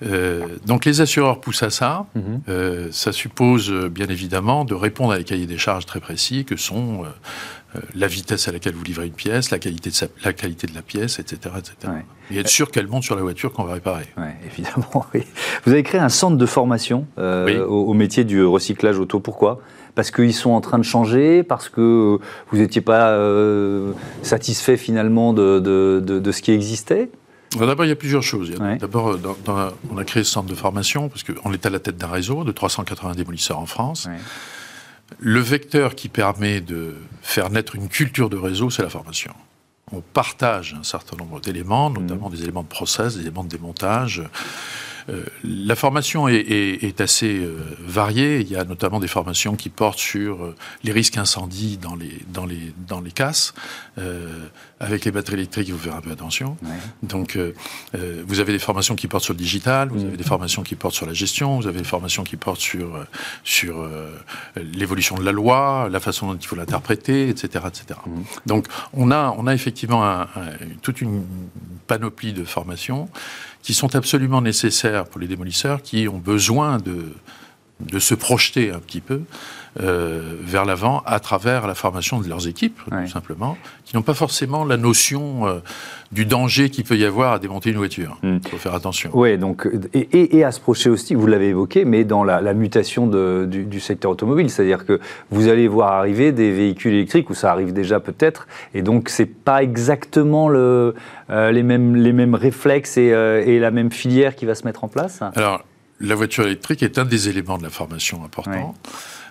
euh, 0.04 0.48
donc, 0.66 0.86
les 0.86 1.02
assureurs 1.02 1.42
poussent 1.42 1.63
à 1.63 1.69
ça. 1.69 2.06
Mmh. 2.16 2.21
Euh, 2.47 2.88
ça 2.92 3.12
suppose, 3.12 3.69
bien 3.69 4.07
évidemment, 4.07 4.64
de 4.64 4.74
répondre 4.74 5.12
à 5.12 5.18
des 5.18 5.26
cahiers 5.26 5.47
des 5.47 5.57
charges 5.57 5.85
très 5.85 6.00
précis 6.00 6.45
que 6.45 6.56
sont 6.56 7.04
la 7.94 8.07
vitesse 8.07 8.47
à 8.47 8.54
laquelle 8.54 8.74
vous 8.74 8.83
livrez 8.83 9.07
une 9.07 9.14
pièce, 9.14 9.52
la 9.52 9.59
qualité 9.59 9.90
de, 9.90 9.95
la, 10.24 10.33
qualité 10.33 10.68
de 10.68 10.76
la 10.76 10.81
pièce, 10.81 11.19
etc. 11.19 11.56
etc. 11.57 11.94
Et 12.30 12.40
être 12.40 12.47
sûr 12.47 12.71
qu'elle 12.71 12.88
monte 12.88 13.04
sur 13.04 13.16
la 13.16 13.21
voiture 13.21 13.52
qu'on 13.52 13.64
va 13.64 13.74
réparer. 13.74 14.07
évidemment, 14.45 15.06
oui. 15.14 15.24
Vous 15.66 15.74
avez 15.74 15.83
créé 15.83 16.00
un 16.00 16.09
centre 16.09 16.38
de 16.38 16.45
formation 16.45 17.06
au 17.18 17.94
métier 17.94 18.24
du 18.24 18.45
recyclage 18.45 18.97
auto. 18.97 19.19
Pourquoi? 19.19 19.59
Parce 19.95 20.12
qu'ils 20.12 20.33
sont 20.33 20.52
en 20.52 20.62
train 20.62 20.78
de 20.78 20.83
changer, 20.83 21.44
parce 21.44 21.69
que 21.69 22.19
vous 22.50 22.57
n'étiez 22.57 22.81
pas 22.81 23.10
euh, 23.12 23.92
satisfait 24.21 24.78
finalement 24.78 25.33
de, 25.33 25.60
de, 25.60 26.31
ce 26.31 26.42
qui 26.42 26.52
existait 26.52 27.10
D'abord, 27.60 27.86
il 27.86 27.90
y 27.90 27.92
a 27.92 27.98
plusieurs 27.98 28.24
choses. 28.24 28.50
D'abord, 28.80 29.18
on 29.90 29.98
a 29.98 30.04
créé 30.06 30.24
ce 30.24 30.31
centre 30.31 30.48
de 30.48 30.56
formation 30.56 31.10
parce 31.10 31.24
qu'on 31.24 31.52
est 31.52 31.66
à 31.66 31.69
la 31.69 31.80
tête 31.80 31.98
d'un 31.98 32.07
réseau 32.07 32.45
de 32.45 32.52
380 32.54 33.14
démolisseurs 33.16 33.60
en 33.60 33.66
France. 33.66 34.07
Le 35.19 35.42
vecteur 35.42 35.95
qui 35.95 36.07
permet 36.07 36.62
de 36.62 36.95
faire 37.21 37.50
naître 37.50 37.76
une 37.76 37.90
culture 37.90 38.30
de 38.30 38.38
réseau, 38.38 38.69
c'est 38.69 38.83
la 38.83 38.90
formation. 38.90 39.33
On 39.92 40.00
partage 40.00 40.78
un 40.80 40.83
certain 40.83 41.18
nombre 41.18 41.42
d'éléments, 41.42 41.90
notamment 41.90 42.30
mmh. 42.30 42.33
des 42.33 42.44
éléments 42.44 42.64
de 42.64 42.69
process, 42.69 43.16
des 43.16 43.21
éléments 43.24 43.44
de 43.44 43.50
démontage. 43.50 44.24
Euh, 45.10 45.24
la 45.44 45.76
formation 45.76 46.28
est, 46.28 47.02
assez 47.02 47.40
euh, 47.40 47.58
variée. 47.80 48.42
Il 48.42 48.50
y 48.50 48.56
a 48.56 48.64
notamment 48.64 49.00
des 49.00 49.08
formations 49.08 49.56
qui 49.56 49.70
portent 49.70 50.00
sur 50.00 50.44
euh, 50.44 50.56
les 50.84 50.92
risques 50.92 51.18
incendies 51.18 51.78
dans 51.78 51.96
les, 51.96 52.20
dans 52.34 52.46
les, 52.46 52.74
dans 52.88 53.02
les 53.02 53.12
casses. 53.12 53.54
avec 54.80 55.06
les 55.06 55.12
batteries 55.12 55.36
électriques, 55.36 55.68
il 55.68 55.74
faut 55.74 55.80
faire 55.80 55.96
un 55.96 56.02
peu 56.02 56.12
attention. 56.12 56.58
Donc, 57.04 57.38
vous 57.94 58.40
avez 58.40 58.54
des 58.54 58.60
formations 58.60 58.96
qui 58.96 59.08
portent 59.08 59.24
sur 59.24 59.34
le 59.34 59.38
digital, 59.38 59.90
vous 59.90 60.04
avez 60.04 60.18
des 60.18 60.24
formations 60.24 60.64
qui 60.64 60.76
portent 60.76 60.96
sur 60.96 61.06
la 61.06 61.14
gestion, 61.14 61.58
vous 61.60 61.68
avez 61.68 61.80
des 61.80 61.88
formations 61.88 62.24
qui 62.24 62.36
portent 62.36 62.60
sur, 62.60 63.06
sur 63.44 63.88
l'évolution 64.56 65.18
de 65.18 65.24
la 65.24 65.31
loi, 65.31 65.88
la 65.92 66.00
façon 66.00 66.28
dont 66.28 66.38
il 66.38 66.48
faut 66.48 66.56
l'interpréter, 66.56 67.30
etc. 67.30 67.66
etc. 67.68 68.00
Mmh. 68.06 68.22
Donc, 68.48 68.68
on 68.94 69.12
a, 69.12 69.36
on 69.38 69.46
a 69.46 69.54
effectivement 69.54 70.26
toute 70.81 71.02
une 71.02 71.24
panoplie 71.88 72.34
de 72.34 72.44
formations 72.44 73.10
qui 73.61 73.73
sont 73.73 73.95
absolument 73.95 74.41
nécessaires 74.41 75.06
pour 75.06 75.21
les 75.21 75.27
démolisseurs 75.27 75.81
qui 75.81 76.07
ont 76.07 76.18
besoin 76.18 76.77
de, 76.77 77.13
de 77.85 78.00
se 78.00 78.16
projeter 78.16 78.71
un 78.71 78.80
petit 78.80 79.02
peu 79.02 79.21
euh, 79.80 80.35
vers 80.42 80.66
l'avant 80.66 81.02
à 81.06 81.21
travers 81.21 81.66
la 81.66 81.76
formation 81.76 82.19
de 82.19 82.28
leurs 82.28 82.45
équipes, 82.45 82.78
tout 82.83 83.07
simplement, 83.07 83.57
qui 83.85 83.95
n'ont 83.95 84.02
pas 84.02 84.14
forcément 84.14 84.66
la 84.66 84.76
notion 84.76 85.47
euh, 85.47 85.59
du 86.11 86.26
danger 86.26 86.69
qu'il 86.69 86.83
peut 86.83 86.97
y 86.97 87.06
avoir 87.06 87.31
à 87.31 87.40
démonter 87.40 87.69
une 87.69 87.78
voiture. 87.78 88.18
Il 88.21 88.31
hmm. 88.31 88.42
faut 88.50 88.57
faire 88.57 88.76
attention. 88.76 89.11
Oui, 89.14 89.38
donc, 89.38 89.69
et, 89.94 90.38
et, 90.38 90.44
à 90.44 90.52
se 90.52 90.59
projeter 90.59 90.90
aussi, 90.90 91.16
vous 91.16 91.26
l'avez 91.26 91.47
évoqué, 91.47 91.85
mais 91.85 92.04
dans 92.04 92.26
la, 92.26 92.54
mutation 92.54 93.07
de, 93.07 93.47
du, 93.50 93.80
secteur 93.80 94.11
automobile, 94.11 94.50
c'est-à-dire 94.50 94.85
que 94.85 95.00
vous 95.30 95.47
allez 95.47 95.69
voir 95.69 95.94
arriver 95.94 96.33
des 96.33 96.52
véhicules 96.52 96.94
électriques, 96.94 97.30
où 97.30 97.33
ça 97.33 97.50
arrive 97.54 97.71
déjà 97.71 98.02
peut-être, 98.02 98.47
et 98.73 98.81
donc 98.81 99.07
c'est 99.07 99.26
pas 99.26 99.64
exactement 99.64 100.50
le, 100.50 100.95
euh, 101.30 101.52
les, 101.54 101.64
mêmes, 101.64 101.95
les 101.95 102.11
mêmes 102.11 102.35
réflexes 102.35 102.97
et, 102.97 103.06
et 103.06 103.57
la 103.57 103.71
même 103.71 103.90
filière 103.90 104.35
qui 104.35 104.45
va 104.45 104.54
se 104.54 104.66
mettre 104.66 104.83
en 104.83 104.90
place 104.90 105.21
Alors, 105.33 105.64
la 106.02 106.16
voiture 106.16 106.46
électrique 106.46 106.84
est 106.84 106.98
un 106.98 107.06
des 107.06 107.30
éléments 107.30 107.58
de 107.58 107.64
la 107.64 107.70
formation 107.70 108.24
important. 108.24 108.76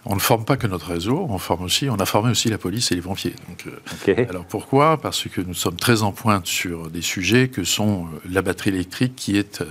On 0.06 0.14
ne 0.14 0.20
forme 0.20 0.46
pas 0.46 0.56
que 0.56 0.66
notre 0.66 0.86
réseau, 0.86 1.26
on 1.28 1.36
forme 1.36 1.64
aussi, 1.64 1.90
on 1.90 1.96
a 1.96 2.06
formé 2.06 2.30
aussi 2.30 2.48
la 2.48 2.56
police 2.56 2.90
et 2.90 2.94
les 2.94 3.02
pompiers. 3.02 3.34
Donc, 3.48 3.66
euh, 3.66 4.24
Alors 4.30 4.46
pourquoi? 4.46 4.98
Parce 4.98 5.28
que 5.28 5.42
nous 5.42 5.52
sommes 5.52 5.76
très 5.76 6.02
en 6.02 6.12
pointe 6.12 6.46
sur 6.46 6.88
des 6.88 7.02
sujets 7.02 7.48
que 7.48 7.64
sont 7.64 8.06
euh, 8.06 8.20
la 8.30 8.40
batterie 8.40 8.70
électrique 8.70 9.14
qui 9.14 9.36
est, 9.36 9.60
euh, 9.60 9.66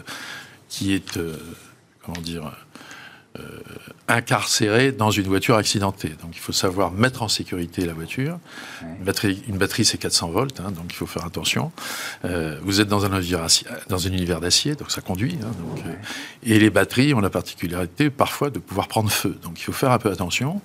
qui 0.67 0.93
est 0.93 1.17
comment 2.05 2.21
dire, 2.21 2.51
euh, 3.39 3.41
incarcéré 4.09 4.91
dans 4.91 5.11
une 5.11 5.27
voiture 5.27 5.55
accidentée. 5.55 6.09
Donc 6.21 6.31
il 6.33 6.39
faut 6.39 6.51
savoir 6.51 6.91
mettre 6.91 7.21
en 7.21 7.27
sécurité 7.27 7.85
la 7.85 7.93
voiture. 7.93 8.39
Une 8.81 9.05
batterie, 9.05 9.43
une 9.47 9.57
batterie 9.57 9.85
c'est 9.85 9.97
400 9.97 10.29
volts, 10.29 10.59
hein, 10.59 10.71
donc 10.71 10.85
il 10.89 10.95
faut 10.95 11.05
faire 11.05 11.25
attention. 11.25 11.71
Euh, 12.25 12.59
vous 12.63 12.81
êtes 12.81 12.87
dans 12.87 13.05
un, 13.05 13.21
dans 13.87 14.07
un 14.07 14.11
univers 14.11 14.41
d'acier, 14.41 14.75
donc 14.75 14.91
ça 14.91 15.01
conduit. 15.01 15.37
Hein, 15.43 15.51
donc, 15.59 15.85
euh, 15.85 15.93
et 16.43 16.59
les 16.59 16.69
batteries 16.69 17.13
ont 17.13 17.19
la 17.19 17.29
particularité 17.29 18.09
parfois 18.09 18.49
de 18.49 18.59
pouvoir 18.59 18.87
prendre 18.87 19.11
feu. 19.11 19.37
Donc 19.43 19.59
il 19.59 19.63
faut 19.63 19.73
faire 19.73 19.91
un 19.91 19.99
peu 19.99 20.11
attention. 20.11 20.61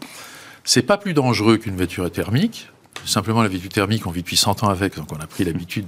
C'est 0.65 0.83
pas 0.83 0.97
plus 0.97 1.13
dangereux 1.13 1.59
qu'une 1.59 1.77
voiture 1.77 2.11
thermique. 2.11 2.69
Simplement, 3.05 3.43
la 3.43 3.49
véhicule 3.49 3.71
thermique, 3.71 4.07
on 4.07 4.11
vit 4.11 4.23
depuis 4.23 4.37
100 4.37 4.63
ans 4.63 4.69
avec, 4.69 4.97
donc 4.97 5.13
on 5.13 5.17
a 5.17 5.27
pris 5.27 5.45
l'habitude 5.45 5.87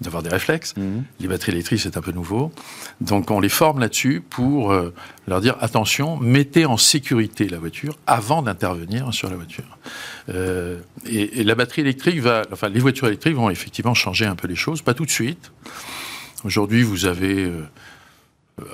d'avoir 0.00 0.22
des 0.22 0.30
réflexes. 0.30 0.74
Mhm. 0.76 1.04
Les 1.20 1.28
batteries 1.28 1.52
électriques, 1.52 1.80
c'est 1.80 1.96
un 1.96 2.00
peu 2.00 2.12
nouveau. 2.12 2.50
Donc 3.00 3.30
on 3.30 3.40
les 3.40 3.48
forme 3.48 3.80
là-dessus 3.80 4.22
pour 4.28 4.72
euh, 4.72 4.94
leur 5.28 5.40
dire 5.40 5.56
attention, 5.60 6.16
mettez 6.16 6.64
en 6.64 6.76
sécurité 6.76 7.48
la 7.48 7.58
voiture 7.58 7.98
avant 8.06 8.42
d'intervenir 8.42 9.12
sur 9.12 9.28
la 9.28 9.36
voiture. 9.36 9.78
Euh, 10.30 10.80
et, 11.04 11.44
la 11.44 11.54
batterie 11.54 11.82
électrique 11.82 12.20
va, 12.20 12.42
enfin, 12.50 12.68
les 12.68 12.80
voitures 12.80 13.08
électriques 13.08 13.36
vont 13.36 13.50
effectivement 13.50 13.94
changer 13.94 14.24
un 14.24 14.34
peu 14.34 14.48
les 14.48 14.56
choses, 14.56 14.80
pas 14.82 14.94
tout 14.94 15.04
de 15.04 15.10
suite. 15.10 15.52
Aujourd'hui, 16.44 16.82
vous 16.82 17.06
avez 17.06 17.44
euh, 17.44 17.62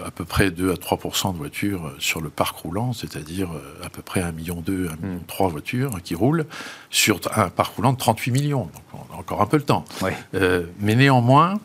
à 0.05 0.13
peu 0.13 0.25
près 0.25 0.51
2 0.51 0.71
à 0.71 0.75
3% 0.75 1.33
de 1.33 1.39
voitures 1.39 1.93
sur 1.99 2.21
le 2.21 2.31
parc 2.31 2.57
roulant, 2.57 2.93
c'est-à-dire 2.93 3.51
euh, 3.51 3.85
à 3.85 3.91
peu 3.91 4.01
près 4.01 4.21
1,2 4.21 4.33
million, 4.33 4.57
1,3 4.61 4.67
million 4.67 4.89
hmm. 5.01 5.51
voitures 5.51 6.03
qui 6.05 6.15
roulent 6.15 6.47
sur 6.91 7.21
un 7.35 7.49
parc 7.49 7.75
roulant 7.75 7.93
de 7.93 7.99
38 7.99 8.31
millions. 8.31 8.71
Donc 8.73 9.07
on 9.11 9.15
a 9.15 9.19
encore 9.19 9.43
un 9.43 9.47
peu 9.47 9.57
le 9.57 9.65
temps. 9.65 9.85
Euh, 10.35 10.67
mais 10.79 10.95
néanmoins, 10.95 11.61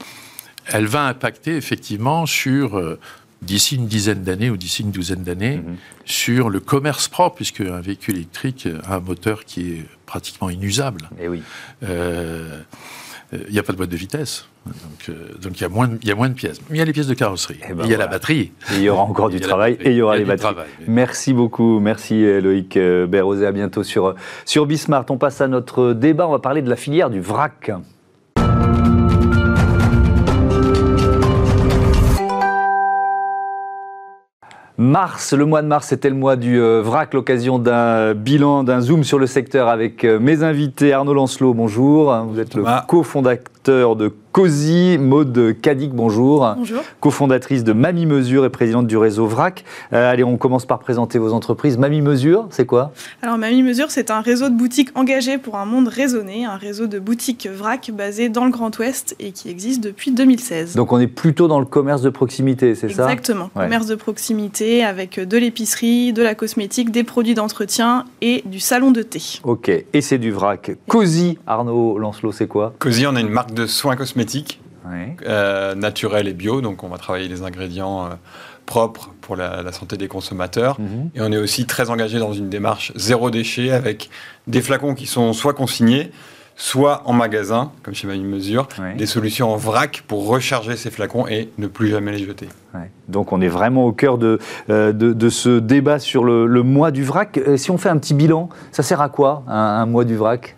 elle 0.65 0.87
va 0.87 1.05
impacter 1.05 1.55
effectivement 1.55 2.25
sur, 2.25 2.79
euh, 2.79 2.99
d'ici 3.43 3.75
une 3.75 3.87
dizaine 3.87 4.23
d'années 4.23 4.49
ou 4.49 4.57
d'ici 4.57 4.81
une 4.81 4.91
douzaine 4.91 5.23
d'années, 5.23 5.57
hmm. 5.57 5.75
sur 6.05 6.49
le 6.49 6.59
commerce 6.59 7.07
propre, 7.07 7.35
puisque 7.35 7.61
un 7.61 7.81
véhicule 7.81 8.15
électrique 8.15 8.67
a 8.85 8.95
un 8.95 8.99
moteur 8.99 9.45
qui 9.45 9.73
est 9.73 9.85
pratiquement 10.07 10.49
inusable. 10.49 11.07
Et 11.19 11.27
eh. 11.83 11.85
Il 13.33 13.51
n'y 13.51 13.59
a 13.59 13.63
pas 13.63 13.73
de 13.73 13.77
boîte 13.77 13.89
de 13.89 13.97
vitesse. 13.97 14.47
Donc, 14.65 15.09
euh, 15.09 15.33
donc 15.41 15.59
il, 15.59 15.61
y 15.61 15.65
a 15.65 15.69
moins 15.69 15.87
de, 15.87 15.97
il 16.01 16.07
y 16.07 16.11
a 16.11 16.15
moins 16.15 16.29
de 16.29 16.33
pièces. 16.33 16.59
Mais 16.69 16.77
il 16.77 16.79
y 16.79 16.81
a 16.81 16.85
les 16.85 16.93
pièces 16.93 17.07
de 17.07 17.13
carrosserie. 17.13 17.59
Eh 17.69 17.73
ben 17.73 17.83
il 17.85 17.91
y 17.91 17.93
a 17.93 17.97
la 17.97 18.07
batterie. 18.07 18.51
il 18.73 18.81
y 18.81 18.89
aura 18.89 19.03
encore 19.03 19.29
du 19.37 19.39
travail 19.39 19.77
et 19.81 19.91
il 19.91 19.97
y 19.97 20.01
aura 20.01 20.17
les 20.17 20.25
batteries. 20.25 20.55
Merci 20.87 21.33
beaucoup. 21.33 21.79
Merci 21.79 22.25
euh, 22.25 22.39
Loïc 22.39 22.77
euh, 22.77 23.05
Berrosé. 23.05 23.45
À 23.45 23.51
bientôt 23.51 23.83
sur, 23.83 24.15
sur 24.45 24.65
Bismart. 24.65 25.05
On 25.09 25.17
passe 25.17 25.41
à 25.41 25.47
notre 25.47 25.93
débat. 25.93 26.27
On 26.27 26.31
va 26.31 26.39
parler 26.39 26.61
de 26.61 26.69
la 26.69 26.75
filière 26.75 27.09
du 27.09 27.19
vrac. 27.19 27.71
Mars, 34.79 35.33
le 35.33 35.45
mois 35.45 35.63
de 35.63 35.67
mars, 35.67 35.87
c'était 35.87 36.09
le 36.09 36.15
mois 36.15 36.35
du 36.35 36.59
VRAC, 36.59 37.15
l'occasion 37.15 37.57
d'un 37.57 38.13
bilan, 38.13 38.63
d'un 38.63 38.79
zoom 38.79 39.03
sur 39.03 39.17
le 39.17 39.25
secteur 39.25 39.69
avec 39.69 40.03
mes 40.03 40.43
invités. 40.43 40.93
Arnaud 40.93 41.15
Lancelot, 41.15 41.55
bonjour. 41.55 42.15
Vous 42.29 42.39
êtes 42.39 42.53
le 42.53 42.63
cofondateur 42.87 43.95
de 43.95 44.13
COSI, 44.37 44.99
Maude 44.99 45.55
Cadic, 45.63 45.93
bonjour. 45.93 46.53
Bonjour. 46.55 46.83
Cofondatrice 46.99 47.63
de 47.63 47.73
Mamie 47.73 48.05
Mesure 48.05 48.45
et 48.45 48.51
présidente 48.51 48.85
du 48.85 48.95
réseau 48.95 49.25
VRAC. 49.25 49.65
Euh, 49.93 50.11
allez, 50.11 50.23
on 50.23 50.37
commence 50.37 50.67
par 50.67 50.77
présenter 50.77 51.17
vos 51.17 51.33
entreprises. 51.33 51.79
Mamie 51.79 52.01
Mesure, 52.01 52.45
c'est 52.51 52.67
quoi? 52.67 52.91
Alors, 53.23 53.39
Mamie 53.39 53.63
Mesure, 53.63 53.89
c'est 53.89 54.11
un 54.11 54.21
réseau 54.21 54.49
de 54.49 54.53
boutiques 54.53 54.91
engagé 54.93 55.39
pour 55.39 55.55
un 55.55 55.65
monde 55.65 55.87
raisonné, 55.87 56.45
un 56.45 56.55
réseau 56.55 56.85
de 56.85 56.99
boutiques 56.99 57.49
VRAC 57.51 57.89
basé 57.91 58.29
dans 58.29 58.45
le 58.45 58.51
Grand 58.51 58.77
Ouest 58.77 59.15
et 59.19 59.31
qui 59.31 59.49
existe 59.49 59.83
depuis 59.83 60.11
2016. 60.11 60.75
Donc, 60.75 60.91
on 60.91 60.99
est 60.99 61.07
plutôt 61.07 61.47
dans 61.47 61.59
le 61.59 61.65
commerce 61.65 62.03
de 62.03 62.11
proximité, 62.11 62.75
c'est 62.75 62.89
ça? 62.89 63.05
Exactement. 63.05 63.49
Commerce 63.55 63.87
de 63.87 63.95
proximité 63.95 64.83
avec 64.83 65.19
de 65.19 65.37
l'épicerie, 65.39 66.13
de 66.13 66.21
la 66.21 66.35
cosmétique, 66.35 66.91
des 66.91 67.03
produits 67.03 67.33
d'entretien 67.33 68.05
et 68.21 68.43
du 68.45 68.59
salon 68.59 68.91
de 68.91 69.01
thé. 69.01 69.39
Ok, 69.41 69.69
et 69.69 70.01
c'est 70.01 70.19
du 70.19 70.29
VRAC. 70.29 70.77
COSI, 70.87 71.39
Arnaud 71.47 71.97
Lancelot, 71.97 72.33
c'est 72.33 72.47
quoi? 72.47 72.75
COSI, 72.77 73.07
on 73.07 73.15
a 73.15 73.19
une 73.19 73.29
marque 73.29 73.55
de 73.55 73.65
soins 73.65 73.95
cosmétiques 73.95 74.26
euh, 75.25 75.75
naturel 75.75 76.27
et 76.27 76.33
bio. 76.33 76.61
Donc, 76.61 76.83
on 76.83 76.89
va 76.89 76.97
travailler 76.97 77.27
les 77.27 77.43
ingrédients 77.43 78.05
euh, 78.05 78.09
propres 78.65 79.11
pour 79.21 79.35
la, 79.35 79.71
santé 79.71 79.97
des 79.97 80.07
consommateurs. 80.07 80.79
Mhm. 80.79 81.11
Et 81.15 81.21
on 81.21 81.31
est 81.31 81.37
aussi 81.37 81.65
très 81.65 81.89
engagé 81.89 82.19
dans 82.19 82.33
une 82.33 82.49
démarche 82.49 82.91
zéro 82.95 83.29
déchet 83.29 83.71
avec 83.71 84.09
des 84.47 84.61
flacons 84.61 84.95
qui 84.95 85.05
sont 85.05 85.33
soit 85.33 85.53
consignés, 85.53 86.11
soit 86.55 87.03
en 87.05 87.13
magasin, 87.13 87.71
comme 87.83 87.93
chez 87.93 88.07
Mamie 88.07 88.23
Mesure, 88.23 88.67
des 88.97 89.05
solutions 89.05 89.51
en 89.51 89.57
vrac 89.57 90.03
pour 90.07 90.27
recharger 90.27 90.75
ces 90.75 90.91
flacons 90.91 91.27
et 91.27 91.49
ne 91.57 91.67
plus 91.67 91.89
jamais 91.89 92.11
les 92.11 92.25
jeter. 92.25 92.49
Donc 93.07 93.31
on 93.31 93.41
est 93.41 93.47
vraiment 93.47 93.85
au 93.85 93.91
cœur 93.91 94.17
de, 94.17 94.39
euh, 94.69 94.91
de, 94.91 95.29
ce 95.29 95.59
débat 95.59 95.99
sur 95.99 96.23
le, 96.23 96.47
mois 96.63 96.91
du 96.91 97.03
vrac. 97.03 97.37
Euh, 97.37 97.57
si 97.57 97.71
on 97.71 97.77
fait 97.77 97.89
un 97.89 97.97
petit 97.97 98.13
bilan, 98.13 98.49
ça 98.71 98.83
sert 98.83 99.01
à 99.01 99.09
quoi 99.09 99.43
un, 99.47 99.85
mois 99.85 100.03
du 100.03 100.15
vrac, 100.15 100.55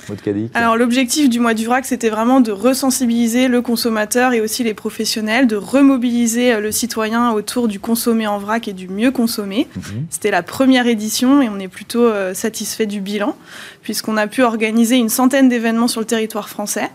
Alors 0.54 0.78
l'objectif 0.78 1.30
du 1.30 1.40
mois 1.40 1.54
du 1.54 1.66
vrac, 1.66 1.86
c'était 1.86 2.10
vraiment 2.10 2.42
de 2.42 2.52
resensibiliser 2.52 3.48
le 3.48 3.62
consommateur 3.62 4.34
et 4.34 4.42
aussi 4.42 4.64
les 4.64 4.74
professionnels, 4.74 5.48
de 5.48 5.56
remobiliser 5.56 6.54
euh, 6.54 6.60
le 6.60 6.72
citoyen 6.72 7.32
autour 7.32 7.68
du 7.68 7.80
consommer 7.80 8.28
en 8.28 8.40
vrac 8.40 8.68
et 8.68 8.74
du 8.74 8.88
mieux 8.88 9.12
consommer. 9.12 9.68
Mhm. 9.76 10.06
C'était 10.10 10.32
la 10.32 10.44
première 10.44 10.88
édition 10.88 11.42
et 11.42 11.50
on 11.50 11.60
est 11.60 11.68
plutôt 11.68 12.10
satisfait 12.34 12.86
du 12.86 13.02
bilan, 13.02 13.36
puisqu'on 13.82 14.18
a 14.18 14.28
pu 14.28 14.42
organiser 14.42 14.96
une 14.96 15.10
centaine 15.10 15.50
d'événements 15.50 15.88
sur 15.88 16.02
le 16.02 16.08
territoire 16.08 16.50
français 16.50 16.90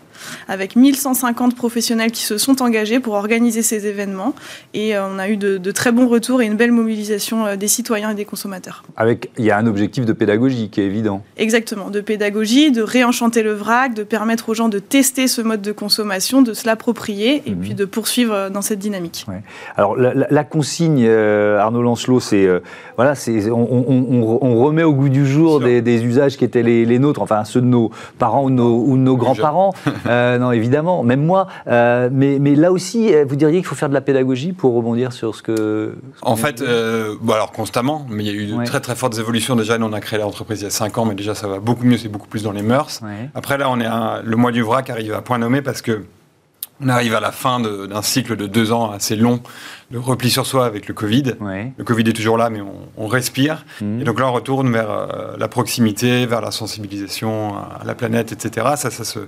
avec 0.49 0.77
1150 0.77 1.55
professionnels 1.55 2.11
qui 2.11 2.23
se 2.23 2.39
sont 2.39 2.63
engagés 2.63 3.01
pour 3.01 3.15
organiser 3.15 3.63
ces 3.63 3.87
événements. 3.87 4.35
Et 4.73 4.97
euh, 4.97 5.07
on 5.07 5.19
a 5.19 5.29
eu 5.29 5.37
de, 5.37 5.71
très 5.71 5.93
bons 5.93 6.09
retours 6.09 6.43
et 6.43 6.47
une 6.47 6.57
belle 6.57 6.73
mobilisation 6.73 7.47
euh, 7.47 7.57
des 7.57 7.69
citoyens 7.69 8.11
et 8.11 8.15
des 8.15 8.25
consommateurs. 8.25 8.85
Avec, 8.97 9.31
il 9.39 9.45
y 9.45 9.51
a 9.51 9.59
un 9.59 9.67
objectif 9.67 10.05
de 10.05 10.13
pédagogie 10.13 10.69
qui 10.71 10.81
est 10.81 10.85
évident. 10.85 11.23
Exactement, 11.37 11.91
de 11.91 12.01
pédagogie, 12.01 12.71
de 12.71 12.83
réenchanter 12.83 13.43
le 13.43 13.53
vrac, 13.53 13.95
de 13.95 14.05
permettre 14.05 14.49
aux 14.49 14.55
gens 14.55 14.69
de 14.69 14.79
tester 14.79 15.27
ce 15.27 15.43
mode 15.43 15.63
de 15.63 15.73
consommation, 15.73 16.43
de 16.43 16.55
se 16.55 16.67
l'approprier 16.67 17.43
et 17.47 17.51
mhm. 17.51 17.61
puis 17.61 17.75
de 17.75 17.85
poursuivre 17.85 18.35
euh, 18.35 18.51
dans 18.51 18.63
cette 18.63 18.79
dynamique. 18.79 19.27
Alors 19.77 19.97
la, 19.97 20.45
consigne, 20.45 21.09
Arnaud 21.09 21.83
Lancelot, 21.83 22.21
c'est 22.21 22.49
voilà, 22.97 23.15
c'est 23.15 23.51
on, 23.51 24.57
remet 24.65 24.83
au 24.83 24.93
goût 24.93 25.09
du 25.09 25.27
jour 25.27 25.61
des, 25.61 26.05
usages 26.05 26.37
qui 26.37 26.45
étaient 26.45 26.63
les, 26.63 26.99
nôtres, 26.99 27.23
enfin 27.23 27.45
ceux 27.45 27.61
de 27.61 27.67
nos 27.67 27.91
parents 28.19 28.45
ou, 28.45 28.51
nos, 28.51 28.85
ou 28.85 28.97
de 28.97 29.03
nos 29.03 29.17
grands-parents. 29.17 29.75
Euh, 30.15 30.39
non, 30.39 30.53
évidemment, 30.53 31.03
même 31.03 31.25
moi. 31.25 31.49
Euh, 31.67 32.09
mais, 32.13 32.39
mais, 32.39 32.55
là 32.55 32.73
aussi, 32.73 33.15
euh, 33.15 33.25
vous 33.27 33.37
diriez 33.37 33.59
qu'il 33.59 33.67
faut 33.67 33.75
faire 33.75 33.89
de 33.89 33.95
la 33.95 34.01
pédagogie 34.01 34.53
pour 34.53 34.75
rebondir 34.75 35.13
sur 35.13 35.35
ce 35.35 35.43
que. 35.43 35.97
en 36.23 36.37
fait, 36.37 36.63
bon, 37.21 37.33
alors 37.33 37.53
constamment, 37.53 38.07
mais 38.09 38.25
il 38.25 38.27
y 38.27 38.31
a 38.31 38.35
eu 38.35 38.47
de 38.47 38.65
très 38.65 38.81
très 38.81 38.95
fortes 38.95 39.19
évolutions. 39.19 39.57
Déjà, 39.57 39.79
nous, 39.79 39.87
on 39.87 39.93
a 39.93 40.01
créé 40.01 40.19
l'entreprise 40.19 40.61
il 40.61 40.65
y 40.65 40.67
a 40.67 40.71
5 40.71 40.99
ans, 40.99 41.05
mais 41.05 41.15
déjà, 41.15 41.35
ça 41.35 41.49
va 41.49 41.59
beaucoup 41.59 41.85
mieux, 41.85 41.99
c'est 41.99 42.09
beaucoup 42.09 42.29
plus 42.29 42.43
dans 42.43 42.53
les 42.53 42.63
mœurs. 42.63 43.01
Après, 43.35 43.59
là, 43.59 43.71
on 43.71 43.81
est 43.81 43.89
le 44.25 44.37
mois 44.37 44.53
du 44.53 44.63
vrac 44.63 44.91
arrive 44.91 45.15
à 45.15 45.23
point 45.23 45.39
nommé 45.39 45.63
parce 45.63 45.83
que 45.83 46.05
on 46.81 46.89
arrive 46.89 47.15
à 47.15 47.21
la 47.21 47.33
fin 47.33 47.61
d'un 47.61 48.03
cycle 48.03 48.37
de 48.37 48.47
deux 48.47 48.73
ans 48.73 48.91
assez 48.91 49.17
long 49.17 49.41
de 49.91 49.99
repli 49.99 50.31
sur 50.31 50.45
soi 50.45 50.67
avec 50.67 50.89
le 50.89 50.95
Covid. 50.95 51.35
Le 51.41 51.85
Covid 51.85 52.09
est 52.09 52.13
toujours 52.13 52.37
là, 52.37 52.51
mais 52.51 52.61
on, 52.97 53.07
respire. 53.07 53.65
Mhm. 53.81 54.01
Et 54.01 54.05
donc 54.05 54.19
là, 54.19 54.29
on 54.29 54.33
retourne 54.33 54.73
vers 54.73 54.91
euh, 54.91 55.37
la 55.39 55.47
proximité, 55.47 56.27
vers 56.27 56.41
la 56.41 56.51
sensibilisation 56.51 57.57
à 57.57 57.83
la 57.85 57.95
planète, 57.95 58.33
etc. 58.33 58.67
Ça, 58.77 58.91
ça 58.91 59.05
se... 59.05 59.21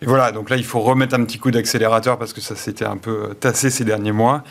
Et 0.00 0.06
voilà, 0.06 0.32
donc 0.32 0.48
là, 0.48 0.56
il 0.56 0.64
faut 0.64 0.80
remettre 0.80 1.14
un 1.14 1.24
petit 1.24 1.38
coup 1.38 1.50
d'accélérateur 1.50 2.18
parce 2.18 2.32
que 2.32 2.40
ça 2.40 2.56
s'était 2.56 2.86
un 2.86 2.96
peu 2.96 3.34
tassé 3.38 3.70
ces 3.70 3.84
derniers 3.84 4.12
mois. 4.12 4.42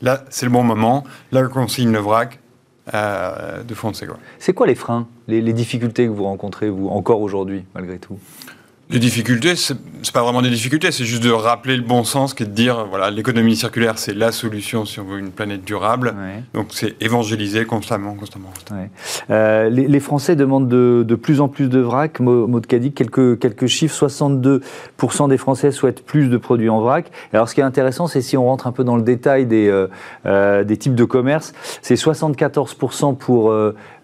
Là, 0.00 0.24
c'est 0.30 0.46
le 0.46 0.52
bon 0.52 0.64
moment. 0.64 1.04
Là, 1.30 1.42
on 1.54 1.68
signe 1.68 1.92
le 1.92 2.00
vrac. 2.00 2.40
Euh, 2.92 3.62
de 3.62 3.74
foncer. 3.74 4.08
C'est 4.40 4.54
quoi 4.54 4.66
les 4.66 4.74
freins, 4.74 5.06
les, 5.28 5.40
les 5.40 5.52
difficultés 5.52 6.06
que 6.06 6.10
vous 6.10 6.24
rencontrez, 6.24 6.68
vous, 6.68 6.88
encore 6.88 7.20
aujourd'hui, 7.20 7.64
malgré 7.76 8.00
tout? 8.00 8.18
Les 8.92 8.98
difficultés, 8.98 9.56
c'est 9.56 9.76
pas 10.12 10.22
vraiment 10.22 10.42
des 10.42 10.50
difficultés, 10.50 10.90
c'est 10.90 11.04
juste 11.04 11.22
de 11.22 11.30
rappeler 11.30 11.76
le 11.76 11.82
bon 11.82 12.04
sens, 12.04 12.34
qui 12.34 12.42
est 12.42 12.46
de 12.46 12.52
dire, 12.52 12.86
voilà, 12.90 13.10
l'économie 13.10 13.56
circulaire, 13.56 13.98
c'est 13.98 14.14
la 14.14 14.32
solution 14.32 14.84
si 14.84 15.00
on 15.00 15.04
veut 15.04 15.18
une 15.18 15.30
planète 15.30 15.64
durable. 15.64 16.14
Donc 16.52 16.68
c'est 16.70 17.00
évangéliser 17.00 17.64
constamment, 17.64 18.14
constamment. 18.14 18.50
Euh, 19.30 19.70
les, 19.70 20.00
Français 20.00 20.36
demandent 20.36 20.68
de, 20.68 21.04
de, 21.06 21.14
plus 21.14 21.40
en 21.40 21.48
plus 21.48 21.68
de 21.68 21.78
vrac. 21.78 22.20
Maud 22.20 22.66
Cadic, 22.66 22.94
quelques, 22.94 23.38
quelques 23.38 23.66
chiffres, 23.66 24.06
62% 24.06 25.28
des 25.28 25.38
Français 25.38 25.70
souhaitent 25.70 26.04
plus 26.04 26.28
de 26.28 26.36
produits 26.36 26.68
en 26.68 26.80
vrac. 26.80 27.10
Alors 27.32 27.48
ce 27.48 27.54
qui 27.54 27.60
est 27.60 27.64
intéressant, 27.64 28.08
c'est 28.08 28.20
si 28.20 28.36
on 28.36 28.44
rentre 28.44 28.66
un 28.66 28.72
peu 28.72 28.84
dans 28.84 28.96
le 28.96 29.02
détail 29.02 29.46
des, 29.46 29.68
euh, 29.68 29.88
euh, 30.26 30.64
des 30.64 30.76
types 30.76 30.94
de 30.94 31.04
commerce, 31.04 31.54
c'est 31.80 31.94
74% 31.94 33.16
pour 33.16 33.54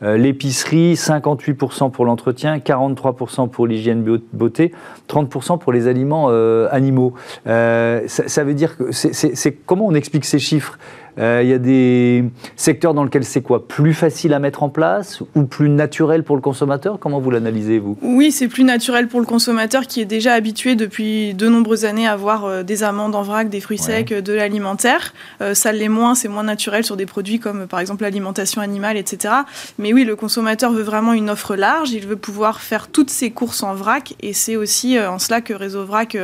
l'épicerie, 0.00 0.94
58% 0.94 1.90
pour 1.90 2.04
l'entretien, 2.04 2.58
43% 2.58 3.50
pour 3.50 3.66
l'hygiène 3.66 4.02
beauté, 4.32 4.72
30% 5.08 5.58
pour 5.58 5.72
les 5.72 5.86
aliments 5.86 6.26
euh, 6.30 6.68
animaux. 6.70 7.14
Euh, 7.46 8.02
ça, 8.06 8.44
veut 8.44 8.54
dire 8.54 8.76
que 8.76 8.92
c'est 8.92 9.52
comment 9.66 9.86
on 9.86 9.94
explique 9.94 10.24
ces 10.24 10.38
chiffres? 10.38 10.78
Euh, 11.18 11.40
il 11.42 11.48
y 11.48 11.52
a 11.52 11.58
des 11.58 12.24
secteurs 12.56 12.94
dans 12.94 13.04
lesquels 13.04 13.24
c'est 13.24 13.42
quoi? 13.42 13.66
Plus 13.66 13.94
facile 13.94 14.32
à 14.32 14.38
mettre 14.38 14.62
en 14.62 14.68
place 14.68 15.22
ou 15.34 15.44
plus 15.44 15.68
naturel 15.68 16.22
pour 16.22 16.36
le 16.36 16.42
consommateur? 16.42 16.98
Comment 17.00 17.18
vous 17.18 17.30
l'analysez, 17.30 17.78
vous? 17.78 17.98
Oui, 18.02 18.30
c'est 18.30 18.48
plus 18.48 18.64
naturel 18.64 19.08
pour 19.08 19.20
le 19.20 19.26
consommateur 19.26 19.86
qui 19.86 20.00
est 20.00 20.04
déjà 20.04 20.34
habitué 20.34 20.76
depuis 20.76 21.34
de 21.34 21.48
nombreuses 21.48 21.84
années 21.84 22.06
à 22.06 22.12
avoir 22.12 22.44
euh, 22.44 22.62
des 22.62 22.84
amandes 22.84 23.14
en 23.14 23.22
vrac, 23.22 23.48
des 23.48 23.60
fruits 23.60 23.78
secs, 23.78 24.12
de 24.12 24.32
l'alimentaire. 24.32 25.12
Euh, 25.40 25.54
ça 25.54 25.72
l'est 25.72 25.88
moins, 25.88 26.14
c'est 26.14 26.28
moins 26.28 26.44
naturel 26.44 26.84
sur 26.84 26.96
des 26.96 27.06
produits 27.06 27.40
comme 27.40 27.66
par 27.66 27.80
exemple 27.80 28.02
l'alimentation 28.02 28.60
animale, 28.60 28.96
etc. 28.96 29.34
Mais 29.78 29.92
oui, 29.92 30.04
le 30.04 30.14
consommateur 30.14 30.72
veut 30.72 30.82
vraiment 30.82 31.12
une 31.12 31.30
offre 31.30 31.56
large, 31.56 31.90
il 31.90 32.06
veut 32.06 32.16
pouvoir 32.16 32.60
faire 32.60 32.88
toutes 32.88 33.10
ses 33.10 33.30
courses 33.30 33.62
en 33.62 33.74
vrac 33.74 34.14
et 34.20 34.32
c'est 34.32 34.56
aussi 34.56 34.98
en 34.98 35.18
cela 35.18 35.40
que 35.40 35.52
Réseau 35.52 35.84
Vrac 35.84 36.16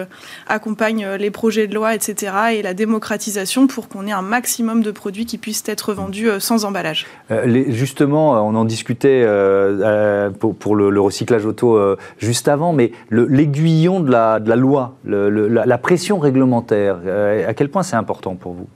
accompagne 0.47 1.07
les 1.19 1.31
projets 1.31 1.67
de 1.67 1.75
loi, 1.75 1.95
etc. 1.95 2.33
et 2.53 2.63
la 2.63 2.75
démocratisation 2.75 3.67
pour 3.67 3.89
qu'on 3.89 4.07
ait 4.07 4.13
un 4.13 4.23
maximum 4.23 4.84
de 4.85 4.93
produits 4.93 5.27
qui 5.27 5.39
puissent 5.39 5.65
être 5.67 5.93
vendus 5.93 6.29
euh, 6.29 6.39
sans 6.39 6.65
emballage. 6.65 7.07
Euh, 7.33 7.65
justement, 7.69 8.47
on 8.47 8.55
en 8.55 8.65
discutait 8.65 9.25
euh, 9.27 10.31
pour, 10.31 10.77
le, 10.77 11.01
recyclage 11.01 11.45
auto 11.45 11.97
juste 12.19 12.47
avant, 12.47 12.73
mais 12.73 12.93
l'aiguillon 13.11 14.01
de 14.01 14.11
la, 14.11 14.39
loi, 14.39 14.97
la, 15.05 15.79
pression 15.79 16.19
réglementaire, 16.19 16.99
à 17.47 17.55
quel 17.55 17.69
point 17.69 17.83
c'est 17.83 17.97
important 17.97 18.37
pour 18.37 18.53
vous? 18.53 18.69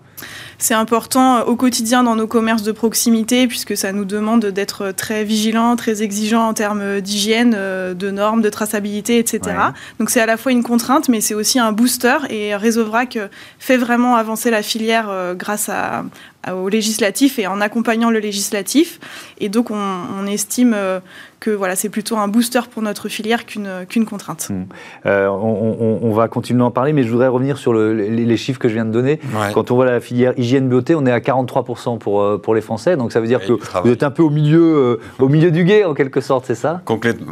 C'est 0.59 0.75
important 0.75 1.37
euh, 1.37 1.45
au 1.45 1.57
quotidien 1.57 2.03
dans 2.03 2.17
nos 2.17 2.27
commerces 2.27 2.65
de 2.65 2.73
proximité 2.73 3.47
puisque 3.47 3.77
ça 3.77 3.93
nous 3.93 4.05
demande 4.05 4.47
d'être 4.47 4.91
très 4.91 5.25
vigilants, 5.25 5.77
très 5.77 6.03
exigeants 6.03 6.49
en 6.49 6.55
termes 6.55 7.01
d'hygiène, 7.01 7.55
euh, 7.57 7.95
de 7.95 8.11
normes, 8.11 8.43
de 8.43 8.51
traçabilité, 8.51 9.19
etc. 9.19 9.57
Donc 10.01 10.11
c'est 10.11 10.21
à 10.21 10.27
la 10.27 10.37
fois 10.37 10.53
une 10.53 10.65
contrainte, 10.65 11.09
mais 11.09 11.21
c'est 11.21 11.35
aussi 11.35 11.61
un 11.61 11.73
booster 11.73 12.19
et 12.29 12.57
Réseau 12.57 12.85
Vrac 12.85 13.17
euh, 13.17 13.29
fait 13.61 13.77
vraiment 13.77 14.17
avancer 14.17 14.51
la 14.51 14.63
filière 14.63 15.35
grâce 15.37 15.69
à, 15.69 16.05
au 16.53 16.69
législatif 16.69 17.39
et 17.39 17.47
en 17.47 17.61
accompagnant 17.61 18.11
le 18.11 18.21
législatif. 18.21 19.01
Et 19.39 19.49
donc, 19.49 19.71
on, 19.71 20.27
estime 20.27 20.75
euh, 20.75 21.01
que 21.41 21.51
voilà, 21.51 21.75
c'est 21.75 21.89
plutôt 21.89 22.17
un 22.17 22.29
booster 22.29 22.61
pour 22.71 22.83
notre 22.83 23.09
filière 23.09 23.47
qu'une 23.47 23.87
qu'une 23.89 24.05
contrainte. 24.05 24.49
Hmm. 24.51 24.65
Euh, 25.07 25.29
on, 25.29 26.13
va 26.13 26.29
continuer 26.29 26.63
à 26.63 26.67
en 26.67 26.71
parler, 26.71 26.93
mais 26.93 27.03
je 27.03 27.11
voudrais 27.11 27.29
revenir 27.29 27.57
sur 27.59 27.73
les, 27.73 28.37
chiffres 28.37 28.59
que 28.59 28.69
je 28.69 28.75
viens 28.75 28.85
de 28.85 28.91
donner. 28.91 29.21
Quand 29.55 29.71
on 29.71 29.75
voit 29.75 29.87
la 29.87 30.01
filière 30.01 30.33
hygiène 30.37 30.69
beauté, 30.69 30.95
on 30.95 31.07
est 31.07 31.13
à 31.13 31.19
43% 31.19 31.99
pour, 31.99 32.23
euh, 32.23 32.39
pour 32.39 32.55
les 32.55 32.61
Français. 32.61 32.97
Donc, 32.97 33.13
ça 33.13 33.21
veut 33.21 33.27
dire 33.27 33.41
que 33.41 33.53
vous 33.53 33.91
êtes 33.91 34.03
un 34.03 34.11
peu 34.11 34.23
au 34.23 34.31
milieu, 34.31 35.01
au 35.19 35.29
milieu 35.29 35.51
du 35.51 35.65
guet, 35.65 35.85
en 35.85 35.95
quelque 35.95 36.21
sorte, 36.21 36.47
c'est 36.47 36.55
ça? 36.55 36.83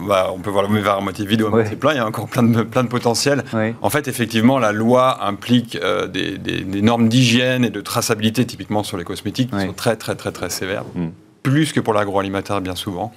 Bah, 0.08 0.30
On 0.34 0.38
peut 0.38 0.50
voir 0.50 0.68
le 0.68 0.80
verre 0.80 0.96
à 0.96 1.00
moitié 1.00 1.26
vide 1.26 1.42
ou 1.42 1.46
à 1.46 1.50
moitié 1.50 1.76
plein. 1.76 1.92
Il 1.92 1.96
y 1.96 2.00
a 2.00 2.06
encore 2.06 2.28
plein 2.28 2.42
de, 2.42 2.62
plein 2.62 2.82
de 2.82 2.88
potentiel. 2.88 3.44
En 3.82 3.90
fait, 3.90 4.08
effectivement, 4.08 4.58
la 4.58 4.72
loi 4.72 5.24
implique 5.24 5.78
des, 6.12 6.38
des 6.38 6.82
normes 6.82 7.08
d'hygiène 7.08 7.64
et 7.64 7.70
de 7.70 7.80
traçabilité, 7.80 8.44
typiquement 8.46 8.82
sur 8.82 8.95
les 8.96 9.04
cosmétiques 9.04 9.50
qui 9.50 9.60
sont 9.60 9.72
très 9.72 9.96
très 9.96 10.14
très 10.14 10.32
très 10.32 10.50
sévères, 10.50 10.84
mm. 10.94 11.08
plus 11.42 11.72
que 11.72 11.80
pour 11.80 11.94
l'agroalimentaire 11.94 12.60
bien 12.60 12.74
souvent. 12.74 13.12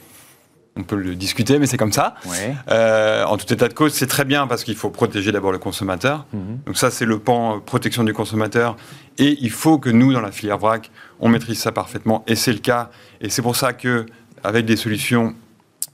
On 0.75 0.83
peut 0.83 0.95
le 0.95 1.15
discuter, 1.15 1.59
mais 1.59 1.65
c'est 1.65 1.77
comme 1.77 1.91
ça. 1.91 2.15
Euh, 2.69 3.25
en 3.25 3.37
tout 3.37 3.51
état 3.51 3.67
de 3.67 3.73
cause, 3.73 3.91
c'est 3.93 4.07
très 4.07 4.23
bien 4.23 4.47
parce 4.47 4.63
qu'il 4.63 4.75
faut 4.75 4.89
protéger 4.89 5.31
d'abord 5.31 5.51
le 5.51 5.57
consommateur. 5.57 6.25
Mm-hmm. 6.33 6.67
Donc 6.67 6.77
ça, 6.77 6.89
c'est 6.89 7.05
le 7.05 7.19
pan 7.19 7.57
euh, 7.57 7.59
protection 7.59 8.03
du 8.03 8.13
consommateur. 8.13 8.77
Et 9.17 9.37
il 9.41 9.51
faut 9.51 9.77
que 9.77 9.89
nous, 9.89 10.13
dans 10.13 10.21
la 10.21 10.31
filière 10.31 10.57
vrac, 10.57 10.89
on 11.19 11.27
maîtrise 11.27 11.59
ça 11.59 11.73
parfaitement. 11.73 12.23
Et 12.27 12.35
c'est 12.35 12.53
le 12.53 12.59
cas. 12.59 12.91
Et 13.19 13.29
c'est 13.29 13.41
pour 13.41 13.57
ça 13.57 13.73
que, 13.73 14.05
avec 14.43 14.65
des 14.65 14.77
solutions 14.77 15.35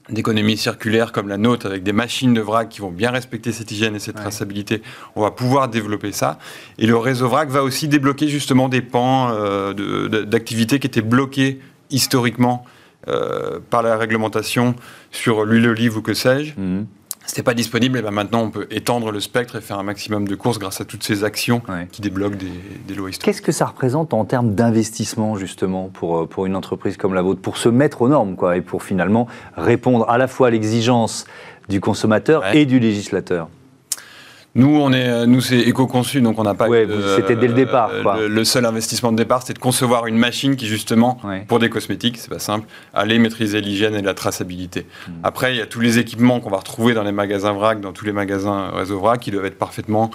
d'économie 0.08 0.56
circulaire 0.56 1.12
comme 1.12 1.28
la 1.28 1.36
nôtre, 1.36 1.66
avec 1.66 1.82
des 1.82 1.92
machines 1.92 2.34
de 2.34 2.40
vrac 2.40 2.68
qui 2.68 2.80
vont 2.80 2.90
bien 2.90 3.10
respecter 3.10 3.52
cette 3.52 3.70
hygiène 3.70 3.94
et 3.96 3.98
cette 3.98 4.16
traçabilité, 4.16 4.82
on 5.14 5.22
va 5.22 5.30
pouvoir 5.30 5.68
développer 5.68 6.12
ça. 6.12 6.38
Et 6.78 6.86
le 6.86 6.96
réseau 6.96 7.28
vrac 7.28 7.48
va 7.48 7.62
aussi 7.62 7.88
débloquer 7.88 8.28
justement 8.28 8.68
des 8.68 8.82
pans 8.82 9.30
euh, 9.30 10.24
d'activités 10.24 10.78
qui 10.78 10.86
étaient 10.86 11.02
bloqués 11.02 11.60
historiquement 11.90 12.64
euh, 13.08 13.60
par 13.70 13.82
la 13.82 13.96
réglementation 13.96 14.74
sur 15.10 15.44
l'huile 15.44 15.68
olive 15.68 15.96
ou 15.96 16.02
que 16.02 16.14
sais-je. 16.14 16.52
Mhm 16.58 16.86
c'était 17.26 17.42
pas 17.42 17.54
disponible, 17.54 17.98
et 17.98 18.02
ben 18.02 18.10
maintenant 18.10 18.42
on 18.42 18.50
peut 18.50 18.66
étendre 18.70 19.10
le 19.10 19.20
spectre 19.20 19.56
et 19.56 19.60
faire 19.60 19.78
un 19.78 19.82
maximum 19.82 20.26
de 20.26 20.34
courses 20.34 20.58
grâce 20.58 20.80
à 20.80 20.84
toutes 20.84 21.02
ces 21.02 21.24
actions 21.24 21.60
qui 21.92 22.00
débloquent 22.00 22.36
des, 22.36 22.52
des 22.86 22.94
lois 22.94 23.10
historiques. 23.10 23.34
Qu'est-ce 23.34 23.42
que 23.42 23.52
ça 23.52 23.66
représente 23.66 24.14
en 24.14 24.24
termes 24.24 24.54
d'investissement 24.54 25.36
justement 25.36 25.90
pour, 25.92 26.18
euh, 26.18 26.26
pour 26.26 26.46
une 26.46 26.56
entreprise 26.56 26.96
comme 26.96 27.14
la 27.14 27.22
vôtre, 27.22 27.40
pour 27.40 27.56
se 27.56 27.68
mettre 27.68 28.02
aux 28.02 28.08
normes 28.08 28.36
quoi, 28.36 28.56
et 28.56 28.60
pour 28.60 28.82
finalement 28.82 29.26
répondre 29.56 30.08
à 30.08 30.18
la 30.18 30.28
fois 30.28 30.48
à 30.48 30.50
l'exigence 30.50 31.26
du 31.68 31.80
consommateur 31.80 32.54
et 32.54 32.64
du 32.64 32.78
législateur? 32.78 33.48
Nous, 34.56 34.74
on 34.80 34.92
est, 34.92 35.06
euh, 35.06 35.26
nous 35.26 35.42
c'est 35.42 35.58
éco-conçu, 35.58 36.22
donc 36.22 36.38
on 36.38 36.42
n'a 36.42 36.54
pas. 36.54 36.66
Ouais, 36.66 36.88
c'était 37.16 37.36
dès 37.36 37.46
le 37.46 37.52
départ. 37.52 37.90
Euh, 37.92 38.26
le, 38.26 38.44
seul 38.44 38.64
investissement 38.64 39.12
de 39.12 39.16
départ, 39.16 39.42
c'était 39.42 39.52
de 39.52 39.58
concevoir 39.58 40.06
une 40.06 40.16
machine 40.16 40.56
qui, 40.56 40.66
justement, 40.66 41.20
pour 41.46 41.58
des 41.58 41.68
cosmétiques, 41.68 42.16
c'est 42.16 42.30
pas 42.30 42.38
simple, 42.38 42.66
allait 42.94 43.18
maîtriser 43.18 43.60
l'hygiène 43.60 43.94
et 43.94 44.02
la 44.02 44.14
traçabilité. 44.14 44.86
Hmm. 45.06 45.12
Après, 45.24 45.54
il 45.54 45.58
y 45.58 45.60
a 45.60 45.66
tous 45.66 45.80
les 45.80 45.98
équipements 45.98 46.40
qu'on 46.40 46.50
va 46.50 46.56
retrouver 46.56 46.94
dans 46.94 47.04
les 47.04 47.12
magasins 47.12 47.52
vrac, 47.52 47.80
dans 47.80 47.92
tous 47.92 48.06
les 48.06 48.12
magasins 48.12 48.70
réseau 48.70 48.98
vrac, 48.98 49.20
qui 49.20 49.30
doivent 49.30 49.44
être 49.44 49.58
parfaitement 49.58 50.10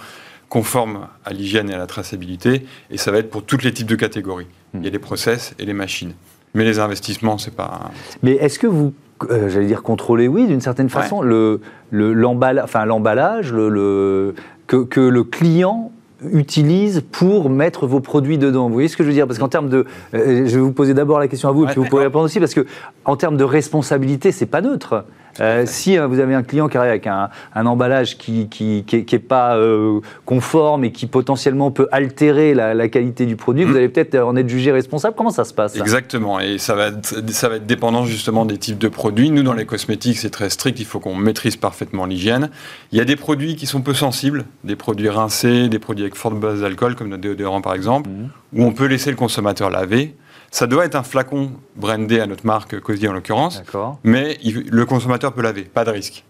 conformes 0.49 1.08
à 1.23 1.32
l'hygiène 1.32 1.69
et 1.69 1.75
à 1.75 1.77
la 1.77 1.88
traçabilité, 1.88 2.65
et 2.89 2.97
ça 2.97 3.12
va 3.12 3.19
être 3.19 3.30
pour 3.30 3.45
tous 3.45 3.63
les 3.63 3.71
types 3.71 3.88
de 3.88 3.95
catégories. 3.95 4.47
Hmm. 4.73 4.80
Il 4.80 4.86
y 4.86 4.88
a 4.88 4.91
les 4.91 4.99
process 4.99 5.54
et 5.60 5.65
les 5.65 5.73
machines. 5.73 6.13
Mais 6.53 6.63
les 6.63 6.79
investissements, 6.79 7.37
c'est 7.37 7.55
pas. 7.55 7.91
Mais 8.23 8.33
est-ce 8.33 8.59
que 8.59 8.67
vous 8.67 8.93
euh, 9.29 9.49
j'allais 9.49 9.67
dire 9.67 9.83
contrôler, 9.83 10.27
oui, 10.27 10.47
d'une 10.47 10.61
certaine 10.61 10.89
façon, 10.89 11.21
le, 11.21 11.59
l'emballage, 11.91 12.63
enfin, 12.63 12.85
l'emballage 12.85 13.53
le, 13.53 14.33
que, 14.67 14.99
le 14.99 15.23
client 15.23 15.91
utilise 16.31 17.03
pour 17.11 17.49
mettre 17.49 17.87
vos 17.87 17.99
produits 17.99 18.37
dedans? 18.37 18.67
Vous 18.67 18.73
voyez 18.73 18.87
ce 18.87 18.97
que 18.97 19.03
je 19.03 19.09
veux 19.09 19.13
dire? 19.13 19.27
Parce 19.27 19.39
qu'en 19.39 19.47
termes 19.47 19.69
de, 19.69 19.85
euh, 20.13 20.47
je 20.47 20.55
vais 20.55 20.61
vous 20.61 20.71
poser 20.71 20.93
d'abord 20.93 21.19
la 21.19 21.27
question 21.27 21.49
à 21.49 21.51
vous, 21.51 21.65
et 21.65 21.67
puis 21.67 21.79
vous 21.79 21.85
pourrez 21.85 22.05
répondre 22.05 22.25
aussi, 22.25 22.39
parce 22.39 22.53
que 22.53 22.65
en 23.05 23.15
termes 23.15 23.37
de 23.37 23.43
responsabilité, 23.43 24.31
c'est 24.31 24.45
pas 24.45 24.61
neutre. 24.61 25.05
Euh, 25.39 25.63
si 25.65 25.98
euh, 25.98 26.08
vous 26.08 26.20
avez 26.20 26.36
un 26.36 26.44
client 26.44 26.67
qui 26.67 26.78
arrive 26.78 26.89
avec 26.89 27.08
un, 27.08 27.30
emballage 27.56 28.17
qui 28.17 28.50
n'est 28.52 29.04
qui, 29.04 29.20
pas 29.20 29.56
euh, 29.56 30.00
conforme 30.26 30.84
et 30.84 30.91
qui 30.91 31.08
potentiellement 31.08 31.72
peut 31.72 31.88
altérer 31.91 32.54
la, 32.54 32.89
qualité 32.89 33.26
du 33.26 33.36
produit, 33.36 33.63
vous 33.63 33.74
mm. 33.74 33.78
allez 33.78 33.89
peut-être 33.89 34.15
en 34.17 34.36
être 34.36 34.50
jugé 34.50 34.72
responsable. 34.72 35.15
Comment 35.15 35.30
ça 35.30 35.46
se 35.46 35.54
passe 35.54 35.76
Exactement, 35.78 36.39
et 36.39 36.58
ça 36.58 36.76
va, 36.76 36.88
être, 36.88 37.30
ça 37.32 37.50
va 37.50 37.56
être 37.56 37.65
dépendant 37.65 38.06
justement 38.06 38.46
des 38.46 38.58
types 38.58 38.78
de 38.78 38.88
produits. 38.88 39.30
Nous, 39.32 39.44
dans 39.44 39.54
les 39.54 39.65
cosmétiques, 39.65 40.17
c'est 40.17 40.30
très 40.30 40.50
strict, 40.50 40.80
il 40.80 40.86
faut 40.86 41.00
qu'on 41.00 41.15
maîtrise 41.15 41.56
parfaitement 41.56 42.06
l'hygiène. 42.06 42.50
Il 42.91 42.98
y 42.98 43.02
a 43.02 43.06
des 43.06 43.15
produits 43.15 43.56
qui 43.56 43.65
sont 43.65 43.82
peu 43.82 43.94
sensibles, 43.94 44.46
des 44.63 44.76
produits 44.76 45.10
rincés, 45.10 45.70
des 45.70 45.80
produits 45.80 46.04
avec 46.04 46.15
forte 46.15 46.39
base 46.39 46.62
d'alcool, 46.62 46.96
comme 46.96 47.10
notre 47.10 47.22
déodorant 47.22 47.62
par 47.62 47.74
exemple, 47.74 48.10
mm. 48.10 48.60
où 48.60 48.63
on 48.63 48.72
peut 48.74 48.86
laisser 48.86 49.10
le 49.10 49.17
consommateur 49.17 49.70
laver. 49.70 50.15
Ça 50.52 50.67
doit 50.67 50.86
être 50.86 50.96
un 50.96 51.04
flacon 51.04 51.54
brandé 51.76 52.20
à 52.20 52.26
notre 52.26 52.46
marque 52.46 52.80
Cosy 52.80 53.08
en 53.08 53.13
l'occurrence, 53.13 53.62
mais 54.04 54.38
le 54.44 54.86
consommateur 54.86 55.34
peut 55.34 55.41
laver, 55.41 55.63
pas 55.63 55.86
de 55.86 55.91
risque. 55.91 56.24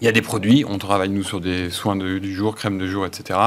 Il 0.00 0.04
y 0.04 0.08
a 0.08 0.12
des 0.12 0.22
produits, 0.22 0.64
on 0.66 0.78
travaille 0.78 1.10
nous 1.10 1.22
sur 1.22 1.40
des 1.40 1.70
soins 1.70 1.96
du 1.96 2.34
jour, 2.34 2.56
crème 2.56 2.78
de 2.78 2.86
jour, 2.86 3.06
etc., 3.06 3.38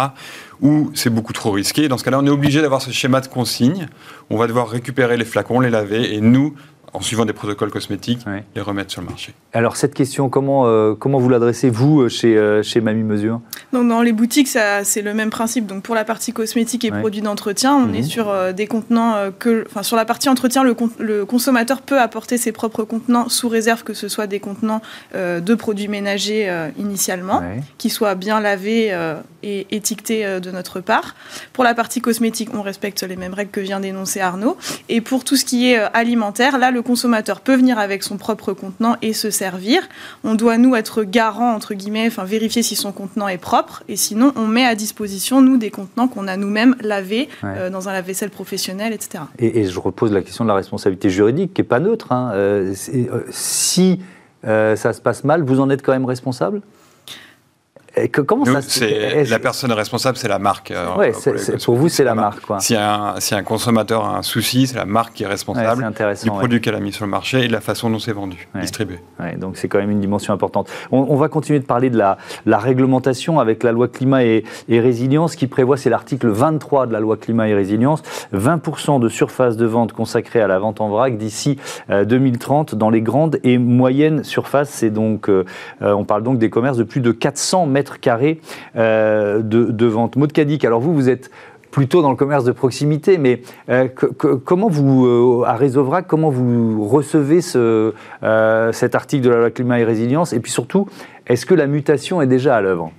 où 0.61 0.91
c'est 0.93 1.09
beaucoup 1.09 1.33
trop 1.33 1.51
risqué. 1.51 1.87
Dans 1.89 1.97
ce 1.97 2.03
cas-là, 2.05 2.19
on 2.19 2.25
est 2.25 2.29
obligé 2.29 2.61
d'avoir 2.61 2.81
ce 2.81 2.91
schéma 2.91 3.19
de 3.19 3.27
consigne. 3.27 3.87
On 4.29 4.37
va 4.37 4.47
devoir 4.47 4.69
récupérer 4.69 5.17
les 5.17 5.25
flacons, 5.25 5.59
les 5.59 5.69
laver, 5.69 6.13
et 6.15 6.21
nous, 6.21 6.55
en 6.93 7.01
suivant 7.01 7.25
des 7.25 7.33
protocoles 7.33 7.71
cosmétiques, 7.71 8.21
les 8.55 8.61
remettre 8.61 8.91
sur 8.91 9.01
le 9.01 9.07
marché. 9.07 9.33
Alors 9.51 9.77
cette 9.77 9.95
question, 9.95 10.29
comment, 10.29 10.67
euh, 10.67 10.93
comment 10.93 11.17
vous 11.17 11.29
l'adressez 11.29 11.69
vous 11.69 12.01
euh, 12.01 12.09
chez, 12.09 12.37
euh, 12.37 12.61
chez 12.61 12.81
Mamie 12.81 13.03
Mesure? 13.03 13.41
Donc 13.71 13.87
dans 13.87 14.03
les 14.03 14.13
boutiques, 14.13 14.47
c'est 14.47 15.01
le 15.01 15.13
même 15.13 15.31
principe. 15.31 15.65
Donc 15.65 15.81
pour 15.81 15.95
la 15.95 16.05
partie 16.05 16.33
cosmétique 16.33 16.85
et 16.85 16.91
produits 16.91 17.21
d'entretien, 17.21 17.75
on 17.75 17.91
est 17.93 17.99
mhm. 17.99 18.03
sur 18.03 18.53
des 18.53 18.67
contenants 18.67 19.31
que, 19.39 19.65
enfin 19.67 19.81
sur 19.81 19.97
la 19.97 20.05
partie 20.05 20.29
entretien, 20.29 20.63
le, 20.63 20.75
le, 20.99 21.25
consommateur 21.25 21.81
peut 21.81 21.99
apporter 21.99 22.37
ses 22.37 22.51
propres 22.51 22.83
contenants 22.83 23.29
sous 23.29 23.49
réserve 23.49 23.83
que 23.83 23.95
ce 23.95 24.07
soit 24.07 24.27
des 24.27 24.39
contenants 24.39 24.81
de 25.15 25.55
produits 25.55 25.87
ménagers 25.87 26.51
initialement, 26.77 27.41
qui 27.79 27.89
soient 27.89 28.15
bien 28.15 28.39
lavés 28.39 28.95
et 29.41 29.65
étiquetés 29.71 30.39
de 30.39 30.51
notre 30.51 30.79
part. 30.79 31.15
Pour 31.53 31.63
la 31.63 31.73
partie 31.73 32.01
cosmétique, 32.01 32.49
on 32.53 32.61
respecte 32.61 33.01
les 33.01 33.15
mêmes 33.15 33.33
règles 33.33 33.51
que 33.51 33.61
vient 33.61 33.79
d'énoncer 33.79 34.19
Arnaud. 34.19 34.57
Et 34.89 35.01
pour 35.01 35.23
tout 35.23 35.35
ce 35.35 35.45
qui 35.45 35.71
est 35.71 35.77
alimentaire, 35.77 36.57
là 36.59 36.69
le 36.69 36.82
consommateur 36.83 37.41
peut 37.41 37.55
venir 37.55 37.79
avec 37.79 38.03
son 38.03 38.17
propre 38.17 38.53
contenant 38.53 38.95
et 39.01 39.13
se 39.13 39.31
servir. 39.31 39.81
On 40.23 40.35
doit, 40.35 40.57
nous, 40.57 40.75
être 40.75 41.03
garant, 41.03 41.53
entre 41.53 41.73
guillemets, 41.73 42.07
enfin 42.07 42.23
vérifier 42.23 42.61
si 42.61 42.75
son 42.75 42.91
contenant 42.91 43.27
est 43.27 43.37
propre. 43.37 43.83
Et 43.87 43.95
sinon, 43.95 44.31
on 44.35 44.47
met 44.47 44.65
à 44.65 44.75
disposition, 44.75 45.41
nous, 45.41 45.57
des 45.57 45.71
contenants 45.71 46.07
qu'on 46.07 46.27
a 46.27 46.37
nous-mêmes 46.37 46.75
lavés 46.81 47.29
euh, 47.43 47.69
dans 47.69 47.89
un 47.89 47.93
lave-vaisselle 47.93 48.29
professionnel, 48.29 48.93
etc. 48.93 49.23
Et, 49.39 49.63
je 49.65 49.79
repose 49.79 50.11
la 50.11 50.21
question 50.21 50.43
de 50.43 50.49
la 50.49 50.55
responsabilité 50.55 51.09
juridique, 51.09 51.53
qui 51.53 51.61
n'est 51.61 51.67
pas 51.67 51.79
neutre. 51.79 52.11
Hein. 52.11 52.31
Euh, 52.33 52.73
si 53.29 53.99
ça 54.43 54.93
se 54.93 55.01
passe 55.01 55.23
mal, 55.23 55.41
vous 55.41 55.59
en 55.59 55.69
êtes 55.69 55.81
quand 55.81 55.93
même 55.93 56.05
responsable? 56.05 56.61
Comment 58.25 58.45
ça 58.45 58.85
La 59.29 59.39
personne 59.39 59.71
responsable, 59.71 60.17
c'est 60.17 60.27
la 60.27 60.39
marque. 60.39 60.71
Euh, 60.71 61.11
pour, 61.63 61.75
vous, 61.75 61.89
c'est 61.89 62.03
la 62.03 62.15
marque. 62.15 62.41
Quoi. 62.41 62.59
Si, 62.59 62.75
un, 62.75 63.15
si 63.19 63.35
un 63.35 63.43
consommateur 63.43 64.05
a 64.05 64.17
un 64.17 64.23
souci, 64.23 64.67
c'est 64.67 64.75
la 64.75 64.85
marque 64.85 65.13
qui 65.13 65.23
est 65.23 65.27
responsable 65.27 65.91
du 66.23 66.29
produit 66.29 66.61
qu'elle 66.61 66.75
a 66.75 66.79
mis 66.79 66.91
sur 66.91 67.05
le 67.05 67.11
marché 67.11 67.43
et 67.43 67.47
de 67.47 67.51
la 67.51 67.61
façon 67.61 67.89
dont 67.89 67.99
c'est 67.99 68.13
vendu, 68.13 68.47
distribué. 68.59 68.99
donc 69.37 69.57
c'est 69.57 69.67
quand 69.67 69.79
même 69.79 69.91
une 69.91 70.01
dimension 70.01 70.33
importante. 70.33 70.69
On, 70.91 71.15
va 71.15 71.29
continuer 71.29 71.59
de 71.59 71.65
parler 71.65 71.89
de 71.89 71.97
la, 71.97 72.17
la, 72.45 72.57
réglementation 72.57 73.39
avec 73.39 73.63
la 73.63 73.71
loi 73.71 73.87
climat 73.87 74.23
et, 74.23 74.43
résilience 74.69 75.35
qui 75.35 75.47
prévoit, 75.47 75.77
c'est 75.77 75.89
l'article 75.89 76.27
23 76.29 76.87
de 76.87 76.93
la 76.93 76.99
loi 76.99 77.17
climat 77.17 77.47
et 77.47 77.53
résilience, 77.53 78.01
20% 78.33 78.99
de 78.99 79.07
surface 79.07 79.55
de 79.55 79.65
vente 79.65 79.93
consacrée 79.93 80.41
à 80.41 80.47
la 80.47 80.59
vente 80.59 80.81
en 80.81 80.89
vrac 80.89 81.17
d'ici 81.17 81.57
2030 81.89 82.73
euh, 82.73 82.75
dans 82.75 82.89
les 82.89 83.01
grandes 83.01 83.39
et 83.43 83.57
moyennes 83.57 84.23
surfaces. 84.23 84.69
C'est 84.69 84.89
donc, 84.89 85.29
euh, 85.29 85.45
on 85.81 86.05
parle 86.05 86.23
donc 86.23 86.39
des 86.39 86.49
commerces 86.49 86.77
de 86.77 86.83
plus 86.83 87.01
de 87.01 87.11
400 87.11 87.67
mètres 87.67 87.82
carrés 87.99 88.39
euh, 88.75 89.41
de, 89.41 89.85
vente. 89.85 90.15
Maud 90.15 90.31
alors 90.63 90.79
vous, 90.79 90.93
vous 90.93 91.09
êtes 91.09 91.29
plutôt 91.71 92.01
dans 92.03 92.11
le 92.11 92.15
commerce 92.15 92.43
de 92.43 92.51
proximité, 92.51 93.17
mais 93.17 93.41
euh, 93.69 93.87
comment 94.17 94.69
vous, 94.69 95.05
euh, 95.05 95.43
à 95.45 95.55
Réseauvrac, 95.55 96.05
comment 96.07 96.29
vous 96.29 96.87
recevez 96.87 97.41
ce, 97.41 97.93
cet 98.71 98.95
article 98.95 99.23
de 99.23 99.29
la 99.29 99.37
loi 99.37 99.51
climat 99.51 99.79
et 99.79 99.83
résilience? 99.83 100.33
Et 100.33 100.39
puis 100.39 100.51
surtout, 100.51 100.87
est-ce 101.25 101.45
que 101.45 101.55
la 101.55 101.67
mutation 101.67 102.21
est 102.21 102.27
déjà 102.27 102.55
à 102.55 102.61
l'œuvre? 102.61 102.91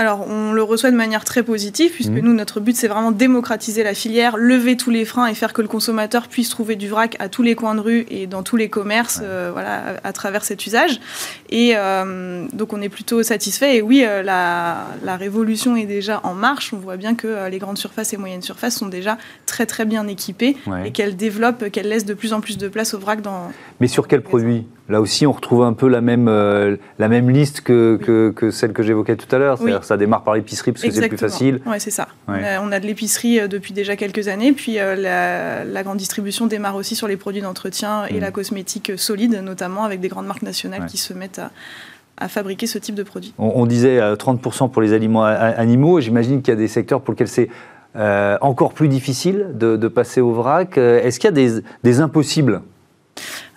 Alors, 0.00 0.26
on 0.26 0.52
le 0.54 0.62
reçoit 0.62 0.90
de 0.90 0.96
manière 0.96 1.26
très 1.26 1.42
positive, 1.42 1.92
puisque 1.92 2.12
mmh. 2.12 2.20
nous, 2.20 2.32
notre 2.32 2.58
but, 2.58 2.74
c'est 2.74 2.88
vraiment 2.88 3.12
démocratiser 3.12 3.82
la 3.82 3.92
filière, 3.92 4.38
lever 4.38 4.78
tous 4.78 4.88
les 4.88 5.04
freins 5.04 5.26
et 5.26 5.34
faire 5.34 5.52
que 5.52 5.60
le 5.60 5.68
consommateur 5.68 6.28
puisse 6.28 6.48
trouver 6.48 6.74
du 6.74 6.88
vrac 6.88 7.16
à 7.18 7.28
tous 7.28 7.42
les 7.42 7.54
coins 7.54 7.74
de 7.74 7.80
rue 7.80 8.06
et 8.08 8.26
dans 8.26 8.42
tous 8.42 8.56
les 8.56 8.70
commerces, 8.70 9.20
euh, 9.22 9.50
voilà, 9.52 10.00
à, 10.02 10.12
travers 10.14 10.42
cet 10.42 10.64
usage. 10.64 11.00
Et 11.50 11.72
euh, 11.76 12.46
donc, 12.54 12.72
on 12.72 12.80
est 12.80 12.88
plutôt 12.88 13.22
satisfait. 13.22 13.76
Et 13.76 13.82
oui, 13.82 14.02
euh, 14.06 14.22
la, 14.22 15.16
révolution 15.18 15.76
est 15.76 15.84
déjà 15.84 16.20
en 16.24 16.32
marche. 16.32 16.72
On 16.72 16.78
voit 16.78 16.96
bien 16.96 17.14
que 17.14 17.50
les 17.50 17.58
grandes 17.58 17.76
surfaces 17.76 18.14
et 18.14 18.16
moyennes 18.16 18.40
surfaces 18.40 18.76
sont 18.76 18.88
déjà 18.88 19.18
très, 19.44 19.66
très 19.66 19.84
bien 19.84 20.06
équipées 20.06 20.56
et 20.82 20.92
qu'elles 20.92 21.16
développent, 21.16 21.68
qu'elles 21.68 21.88
laissent 21.88 22.06
de 22.06 22.14
plus 22.14 22.32
en 22.32 22.40
plus 22.40 22.56
de 22.56 22.68
place 22.68 22.94
au 22.94 22.98
vrac 22.98 23.20
dans. 23.20 23.52
Mais 23.80 23.86
sur 23.86 24.08
quels 24.08 24.22
produits 24.22 24.64
Là 24.90 25.00
aussi, 25.00 25.24
on 25.24 25.30
retrouve 25.30 25.62
un 25.62 25.72
peu 25.72 25.86
la 25.86 26.00
même, 26.00 26.26
euh, 26.26 26.76
la 26.98 27.06
même 27.06 27.30
liste 27.30 27.60
que, 27.60 28.32
que, 28.34 28.50
celle 28.50 28.72
que 28.72 28.82
j'évoquais 28.82 29.14
tout 29.14 29.32
à 29.34 29.38
l'heure. 29.38 29.56
C'est-à-dire 29.56 29.84
ça 29.84 29.96
démarre 29.96 30.24
par 30.24 30.34
l'épicerie 30.34 30.72
parce 30.72 30.82
que 30.82 30.90
c'est 30.90 31.08
plus 31.08 31.16
facile. 31.16 31.60
Oui, 31.64 31.76
c'est 31.78 31.92
ça. 31.92 32.08
On, 32.26 32.72
a, 32.72 32.80
de 32.80 32.86
l'épicerie 32.86 33.38
euh, 33.38 33.46
depuis 33.46 33.72
déjà 33.72 33.94
quelques 33.94 34.26
années. 34.26 34.52
Puis 34.52 34.80
euh, 34.80 34.96
la, 35.64 35.82
grande 35.84 35.98
distribution 35.98 36.48
démarre 36.48 36.74
aussi 36.74 36.96
sur 36.96 37.06
les 37.06 37.16
produits 37.16 37.40
d'entretien 37.40 38.04
et 38.06 38.14
mm. 38.14 38.20
la 38.20 38.30
cosmétique 38.32 38.92
solide, 38.96 39.40
notamment 39.44 39.84
avec 39.84 40.00
des 40.00 40.08
grandes 40.08 40.26
marques 40.26 40.42
nationales 40.42 40.86
qui 40.86 40.98
se 40.98 41.14
mettent 41.14 41.40
à, 42.18 42.28
fabriquer 42.28 42.66
ce 42.66 42.78
type 42.78 42.96
de 42.96 43.04
produits. 43.04 43.32
On, 43.38 43.64
disait 43.66 44.00
30% 44.00 44.70
pour 44.70 44.82
les 44.82 44.92
aliments 44.92 45.24
animaux. 45.24 46.00
J'imagine 46.00 46.42
qu'il 46.42 46.52
y 46.52 46.56
a 46.56 46.60
des 46.60 46.68
secteurs 46.68 47.00
pour 47.00 47.12
lesquels 47.12 47.28
c'est 47.28 47.48
encore 47.94 48.72
plus 48.72 48.88
difficile 48.88 49.50
de, 49.54 49.88
passer 49.88 50.20
au 50.20 50.32
vrac. 50.32 50.76
Est-ce 50.76 51.20
qu'il 51.20 51.28
y 51.28 51.32
a 51.32 51.34
des, 51.34 51.62
des 51.84 52.00
impossibles 52.00 52.60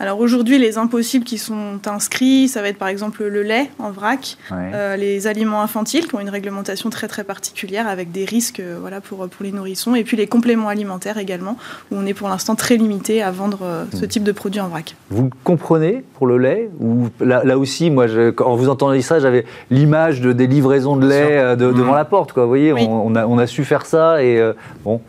alors 0.03 0.19
aujourd'hui, 0.19 0.59
les 0.59 0.77
impossibles 0.77 1.23
qui 1.23 1.37
sont 1.37 1.79
inscrits, 1.85 2.49
ça 2.49 2.61
va 2.61 2.67
être 2.67 2.77
par 2.77 2.89
exemple 2.89 3.23
le 3.23 3.41
lait 3.41 3.69
en 3.79 3.89
vrac, 3.89 4.35
euh, 4.51 4.97
les 4.97 5.27
aliments 5.27 5.61
infantiles 5.61 6.07
qui 6.07 6.15
ont 6.15 6.19
une 6.19 6.29
réglementation 6.29 6.89
très 6.89 7.07
très 7.07 7.23
particulière 7.23 7.87
avec 7.87 8.11
des 8.11 8.25
risques 8.25 8.59
euh, 8.59 8.75
voilà, 8.81 8.99
pour, 8.99 9.29
pour 9.29 9.45
les 9.45 9.53
nourrissons, 9.53 9.95
et 9.95 10.03
puis 10.03 10.17
les 10.17 10.27
compléments 10.27 10.67
alimentaires 10.67 11.17
également, 11.17 11.55
où 11.89 11.95
on 11.95 12.05
est 12.05 12.13
pour 12.13 12.27
l'instant 12.27 12.55
très 12.55 12.75
limité 12.75 13.23
à 13.23 13.31
vendre 13.31 13.59
euh, 13.63 13.85
ce 13.93 14.03
type 14.03 14.23
de 14.23 14.33
produit 14.33 14.59
en 14.59 14.67
vrac. 14.67 14.93
Vous 15.09 15.29
comprenez 15.45 16.03
pour 16.15 16.27
le 16.27 16.37
lait 16.37 16.69
ou 16.81 17.07
là, 17.21 17.57
aussi, 17.57 17.89
moi, 17.89 18.07
je, 18.07 18.29
quand 18.31 18.57
vous 18.57 18.67
entendez 18.67 19.01
ça, 19.01 19.21
j'avais 19.21 19.45
l'image 19.71 20.19
de, 20.19 20.33
des 20.33 20.47
livraisons 20.47 20.97
de 20.97 21.07
lait 21.07 21.55
devant 21.55 21.93
hmm. 21.93 21.95
la 21.95 22.03
porte. 22.03 22.33
Quoi. 22.33 22.43
Vous 22.43 22.49
voyez, 22.49 22.73
on, 22.73 23.15
a, 23.15 23.25
on, 23.25 23.37
a, 23.37 23.47
su 23.47 23.63
faire 23.63 23.85
ça 23.85 24.21
et 24.21 24.51
bon. 24.83 24.99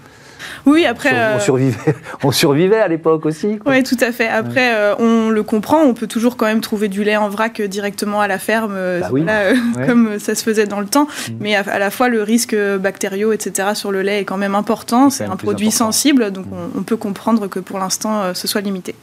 Oui, 0.66 0.87
après. 0.87 1.11
On, 1.12 1.37
euh, 1.37 1.38
survivait, 1.38 1.94
on 2.22 2.33
survivait 2.33 2.81
à 2.81 2.88
l'époque 2.88 3.27
aussi. 3.27 3.59
Oui, 3.66 3.83
tout 3.83 3.96
à 4.00 4.12
fait. 4.12 4.29
Après, 4.29 4.74
euh, 4.74 4.94
on 4.98 5.31
le 5.31 5.42
comprend, 5.42 5.83
on 5.83 5.94
peut 5.94 6.07
toujours 6.07 6.37
quand 6.37 6.46
même 6.46 6.61
trouver 6.61 6.88
du 6.88 7.05
lait 7.05 7.16
en 7.16 7.29
vrac 7.29 7.61
directement 7.62 8.20
à 8.20 8.29
la 8.29 8.38
ferme, 8.38 8.74
euh, 8.74 9.00
bah 9.00 9.87
comme 9.87 10.18
ça 10.18 10.35
se 10.35 10.42
faisait 10.42 10.66
dans 10.66 10.81
le 10.81 10.87
temps. 10.87 11.05
Mm. 11.05 11.33
Mais 11.40 11.57
à, 11.57 11.79
la 11.79 11.90
fois, 11.90 12.09
le 12.09 12.22
risque 12.22 12.57
bactériaux, 12.57 13.33
etc., 13.33 13.68
sur 13.74 13.92
le 13.92 14.03
lait 14.03 14.20
est 14.20 14.24
quand 14.24 14.37
même 14.37 14.55
important. 14.55 15.11
C'est 15.11 15.24
un 15.24 15.37
produit 15.37 15.70
sensible, 15.70 16.31
donc 16.31 16.46
on, 16.77 16.83
peut 16.83 16.96
comprendre 16.96 17.46
que 17.46 17.61
pour 17.61 17.79
l'instant, 17.79 18.35
ce 18.35 18.46
soit 18.46 18.61
limité. 18.61 18.94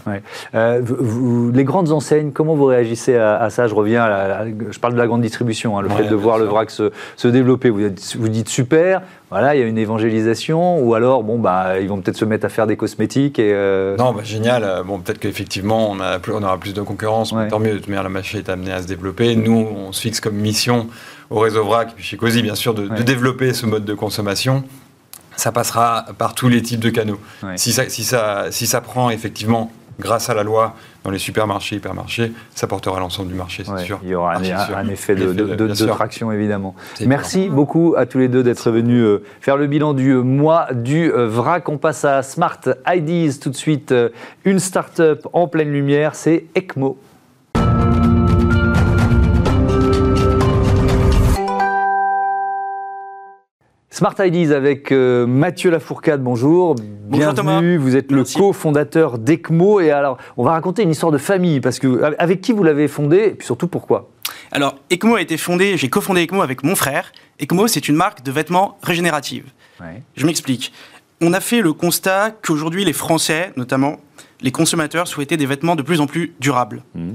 les 0.53 1.63
grandes 1.63 1.91
enseignes, 1.91 2.31
comment 2.31 2.55
vous 2.55 2.65
réagissez 2.65 3.15
à, 3.15 3.49
ça? 3.49 3.67
Je 3.67 3.75
reviens, 3.75 4.03
à 4.03 4.45
je 4.45 4.79
parle 4.79 4.93
de 4.93 4.99
la 4.99 5.07
grande 5.07 5.21
distribution, 5.21 5.77
hein, 5.77 5.81
le 5.81 5.89
fait 5.89 6.05
de 6.05 6.15
voir 6.15 6.37
le 6.37 6.45
vrac 6.45 6.69
se, 6.69 6.91
se 7.15 7.27
développer. 7.27 7.69
Vous, 7.69 7.81
vous 8.17 8.29
dites 8.29 8.49
super, 8.49 9.01
voilà, 9.31 9.55
il 9.55 9.61
y 9.61 9.63
a 9.63 9.65
une 9.65 9.77
évangélisation, 9.77 10.79
ou 10.79 10.93
alors, 10.93 11.23
bon, 11.23 11.39
bah, 11.39 11.79
ils 11.79 11.87
vont 11.87 12.01
peut-être 12.01 12.17
se 12.17 12.25
mettre 12.25 12.45
à 12.45 12.49
faire 12.49 12.67
des 12.67 12.75
cosmétiques 12.75 13.39
et. 13.39 13.53
Euh, 13.53 13.95
non, 13.95 14.11
bah, 14.11 14.23
génial. 14.25 14.83
Bon, 14.85 14.99
peut-être 14.99 15.19
qu'effectivement, 15.19 15.89
on, 15.89 16.01
a 16.01 16.19
on 16.27 16.43
aura 16.43 16.57
plus 16.57 16.73
de 16.73 16.81
concurrence, 16.81 17.31
mais 17.31 17.47
tant 17.47 17.59
mieux. 17.59 17.71
De 17.71 17.77
toute 17.77 17.87
manière, 17.87 18.03
la 18.03 18.09
machine 18.09 18.39
est 18.39 18.49
amenée 18.49 18.73
à 18.73 18.81
se 18.81 18.87
développer. 18.87 19.37
Nous, 19.37 19.67
on 19.73 19.93
se 19.93 20.01
fixe 20.01 20.19
comme 20.19 20.35
mission 20.35 20.87
au 21.29 21.39
réseau 21.39 21.63
VRAC, 21.63 21.91
et 21.91 21.95
puis 21.95 22.03
chez 22.03 22.17
COSI, 22.17 22.41
bien 22.41 22.55
sûr, 22.55 22.73
de, 22.73 22.89
développer 23.03 23.53
ce 23.53 23.65
mode 23.65 23.85
de 23.85 23.93
consommation. 23.93 24.65
Ça 25.37 25.53
passera 25.53 26.07
par 26.17 26.35
tous 26.35 26.49
les 26.49 26.61
types 26.61 26.81
de 26.81 26.89
canaux. 26.89 27.19
Si, 27.55 27.71
ça, 27.71 27.87
si, 27.87 28.03
ça, 28.03 28.47
si 28.51 28.67
ça 28.67 28.81
prend 28.81 29.09
effectivement 29.11 29.71
grâce 30.01 30.29
à 30.29 30.33
la 30.33 30.43
loi 30.43 30.75
dans 31.03 31.11
les 31.11 31.19
supermarchés, 31.19 31.77
hypermarchés, 31.77 32.33
ça 32.53 32.67
portera 32.67 32.99
l'ensemble 32.99 33.29
du 33.29 33.35
marché, 33.35 33.63
c'est 33.63 33.85
sûr. 33.85 33.99
Il 34.03 34.09
y 34.09 34.15
aura 34.15 34.35
un, 34.35 34.87
effet 34.89 35.15
de, 35.15 35.87
traction, 35.87 36.31
évidemment. 36.31 36.75
Merci 37.05 37.47
beaucoup 37.47 37.95
à 37.97 38.05
tous 38.05 38.17
les 38.17 38.27
deux 38.27 38.43
d'être 38.43 38.69
venus 38.71 39.03
euh, 39.03 39.23
faire 39.39 39.57
le 39.57 39.67
bilan 39.67 39.93
du 39.93 40.11
euh, 40.11 40.21
mois 40.21 40.67
du 40.73 41.11
euh, 41.11 41.27
VRAC. 41.27 41.69
On 41.69 41.77
passe 41.77 42.05
à 42.05 42.21
Smart 42.23 42.59
IDs 42.87 43.39
tout 43.39 43.49
de 43.49 43.55
suite. 43.55 43.93
Une 44.43 44.59
start-up 44.59 45.25
en 45.33 45.47
pleine 45.47 45.71
lumière, 45.71 46.15
c'est 46.15 46.45
ECMO. 46.57 46.97
Smart 53.93 54.15
Ideas 54.19 54.55
avec 54.55 54.93
euh, 54.93 55.27
Mathieu 55.27 55.69
Lafourcade, 55.69 56.23
bonjour. 56.23 56.75
Bonjour 56.75 57.33
Bienvenue, 57.33 57.75
vous 57.75 57.97
êtes 57.97 58.09
le 58.09 58.23
cofondateur 58.23 59.19
d'ECMO. 59.19 59.81
Et 59.81 59.91
alors, 59.91 60.17
on 60.37 60.45
va 60.45 60.51
raconter 60.51 60.83
une 60.83 60.91
histoire 60.91 61.11
de 61.11 61.17
famille, 61.17 61.59
parce 61.59 61.77
que 61.77 62.01
avec 62.17 62.39
qui 62.39 62.53
vous 62.53 62.63
l'avez 62.63 62.87
fondé, 62.87 63.17
et 63.17 63.31
puis 63.31 63.45
surtout 63.45 63.67
pourquoi? 63.67 64.09
Alors, 64.53 64.75
ECMO 64.93 65.15
a 65.15 65.21
été 65.21 65.35
fondé, 65.35 65.75
j'ai 65.75 65.89
cofondé 65.89 66.23
ECMO 66.23 66.41
avec 66.41 66.63
mon 66.63 66.75
frère. 66.75 67.11
ECMO, 67.41 67.67
c'est 67.67 67.89
une 67.89 67.97
marque 67.97 68.23
de 68.23 68.31
vêtements 68.31 68.77
régénérative. 68.81 69.43
Je 70.15 70.25
m'explique. 70.25 70.71
On 71.19 71.33
a 71.33 71.41
fait 71.41 71.59
le 71.61 71.73
constat 71.73 72.31
qu'aujourd'hui, 72.31 72.85
les 72.85 72.93
Français, 72.93 73.51
notamment, 73.57 73.97
les 74.39 74.51
consommateurs, 74.51 75.09
souhaitaient 75.09 75.37
des 75.37 75.45
vêtements 75.45 75.75
de 75.75 75.81
plus 75.81 75.99
en 75.99 76.07
plus 76.07 76.33
durables. 76.39 76.81
Mmh. 76.95 77.09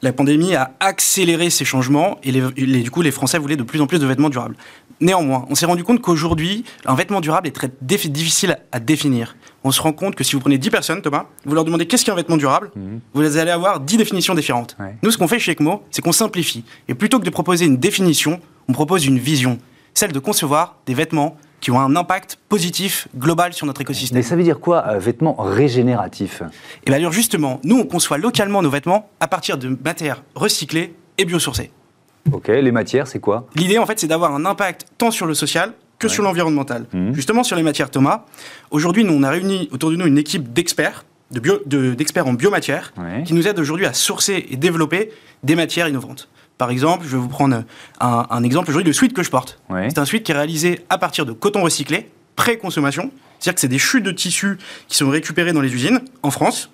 La 0.00 0.12
pandémie 0.12 0.54
a 0.54 0.72
accéléré 0.80 1.50
ces 1.50 1.64
changements 1.64 2.18
et 2.22 2.32
du 2.32 2.90
coup, 2.90 3.02
les 3.02 3.10
Français 3.10 3.38
voulaient 3.38 3.56
de 3.56 3.62
plus 3.62 3.80
en 3.80 3.86
plus 3.86 3.98
de 3.98 4.06
vêtements 4.06 4.30
durables. 4.30 4.56
Néanmoins, 5.00 5.46
on 5.48 5.54
s'est 5.54 5.66
rendu 5.66 5.84
compte 5.84 6.00
qu'aujourd'hui, 6.00 6.64
un 6.84 6.94
vêtement 6.94 7.20
durable 7.20 7.46
est 7.46 7.52
très 7.52 7.70
difficile 7.80 8.58
à 8.72 8.80
définir. 8.80 9.36
On 9.64 9.70
se 9.70 9.80
rend 9.80 9.92
compte 9.92 10.14
que 10.14 10.24
si 10.24 10.34
vous 10.34 10.40
prenez 10.40 10.58
10 10.58 10.70
personnes, 10.70 11.02
Thomas, 11.02 11.26
vous 11.44 11.54
leur 11.54 11.64
demandez 11.64 11.86
qu'est-ce 11.86 12.04
qu'un 12.04 12.14
vêtement 12.14 12.36
durable, 12.36 12.70
mhm. 12.74 13.00
vous 13.14 13.36
allez 13.36 13.50
avoir 13.50 13.80
10 13.80 13.96
définitions 13.96 14.34
différentes. 14.34 14.76
Nous, 15.02 15.10
ce 15.10 15.18
qu'on 15.18 15.28
fait 15.28 15.38
chez 15.38 15.52
ECMO, 15.52 15.82
c'est 15.90 16.02
qu'on 16.02 16.12
simplifie. 16.12 16.64
Et 16.88 16.94
plutôt 16.94 17.18
que 17.20 17.24
de 17.24 17.30
proposer 17.30 17.66
une 17.66 17.76
définition, 17.76 18.40
on 18.68 18.72
propose 18.72 19.06
une 19.06 19.18
vision, 19.18 19.58
celle 19.94 20.12
de 20.12 20.18
concevoir 20.18 20.76
des 20.86 20.94
vêtements 20.94 21.36
qui 21.60 21.70
ont 21.70 21.80
un 21.80 21.96
impact 21.96 22.38
positif 22.48 23.08
global 23.16 23.52
sur 23.52 23.66
notre 23.66 23.80
écosystème. 23.80 24.16
Mais 24.16 24.22
ça 24.22 24.36
veut 24.36 24.44
dire 24.44 24.60
quoi, 24.60 24.84
euh, 24.88 24.98
vêtements 24.98 25.34
régénératifs? 25.38 26.42
Et 26.86 26.90
bien 26.90 27.10
justement, 27.10 27.60
nous, 27.64 27.76
on 27.78 27.84
conçoit 27.84 28.18
localement 28.18 28.62
nos 28.62 28.70
vêtements 28.70 29.10
à 29.18 29.26
partir 29.26 29.58
de 29.58 29.76
matières 29.84 30.22
recyclées 30.34 30.94
et 31.18 31.24
biosourcées. 31.24 31.72
Ok, 32.32 32.48
les 32.48 32.72
matières, 32.72 33.06
c'est 33.06 33.20
quoi 33.20 33.46
L'idée, 33.54 33.78
en 33.78 33.86
fait, 33.86 33.98
c'est 33.98 34.06
d'avoir 34.06 34.34
un 34.34 34.44
impact 34.44 34.86
tant 34.98 35.10
sur 35.10 35.26
le 35.26 35.34
social 35.34 35.72
que 35.98 36.08
sur 36.08 36.22
l'environnemental. 36.22 36.86
Mhm. 36.92 37.14
Justement, 37.14 37.42
sur 37.42 37.56
les 37.56 37.62
matières, 37.62 37.90
Thomas, 37.90 38.24
aujourd'hui, 38.70 39.04
nous, 39.04 39.12
on 39.12 39.22
a 39.22 39.30
réuni 39.30 39.68
autour 39.72 39.90
de 39.90 39.96
nous 39.96 40.06
une 40.06 40.18
équipe 40.18 40.52
d'experts, 40.52 41.04
d'experts 41.30 42.26
en 42.26 42.32
biomatières, 42.32 42.92
qui 43.24 43.34
nous 43.34 43.46
aident 43.46 43.58
aujourd'hui 43.58 43.86
à 43.86 43.92
sourcer 43.92 44.46
et 44.50 44.56
développer 44.56 45.10
des 45.42 45.56
matières 45.56 45.88
innovantes. 45.88 46.28
Par 46.56 46.70
exemple, 46.70 47.04
je 47.06 47.10
vais 47.10 47.22
vous 47.22 47.28
prendre 47.28 47.62
un, 48.00 48.42
exemple 48.42 48.70
aujourd'hui, 48.70 48.88
le 48.88 48.92
suite 48.92 49.12
que 49.12 49.22
je 49.22 49.30
porte. 49.30 49.60
C'est 49.88 49.98
un 49.98 50.04
suite 50.04 50.24
qui 50.24 50.32
est 50.32 50.34
réalisé 50.34 50.80
à 50.88 50.98
partir 50.98 51.26
de 51.26 51.32
coton 51.32 51.62
recyclé, 51.62 52.10
pré-consommation. 52.36 53.10
C'est-à-dire 53.38 53.54
que 53.54 53.60
c'est 53.60 53.68
des 53.68 53.78
chutes 53.78 54.04
de 54.04 54.10
tissus 54.10 54.58
qui 54.88 54.96
sont 54.96 55.08
récupérées 55.10 55.52
dans 55.52 55.60
les 55.60 55.72
usines 55.72 56.00
en 56.22 56.30
France 56.30 56.70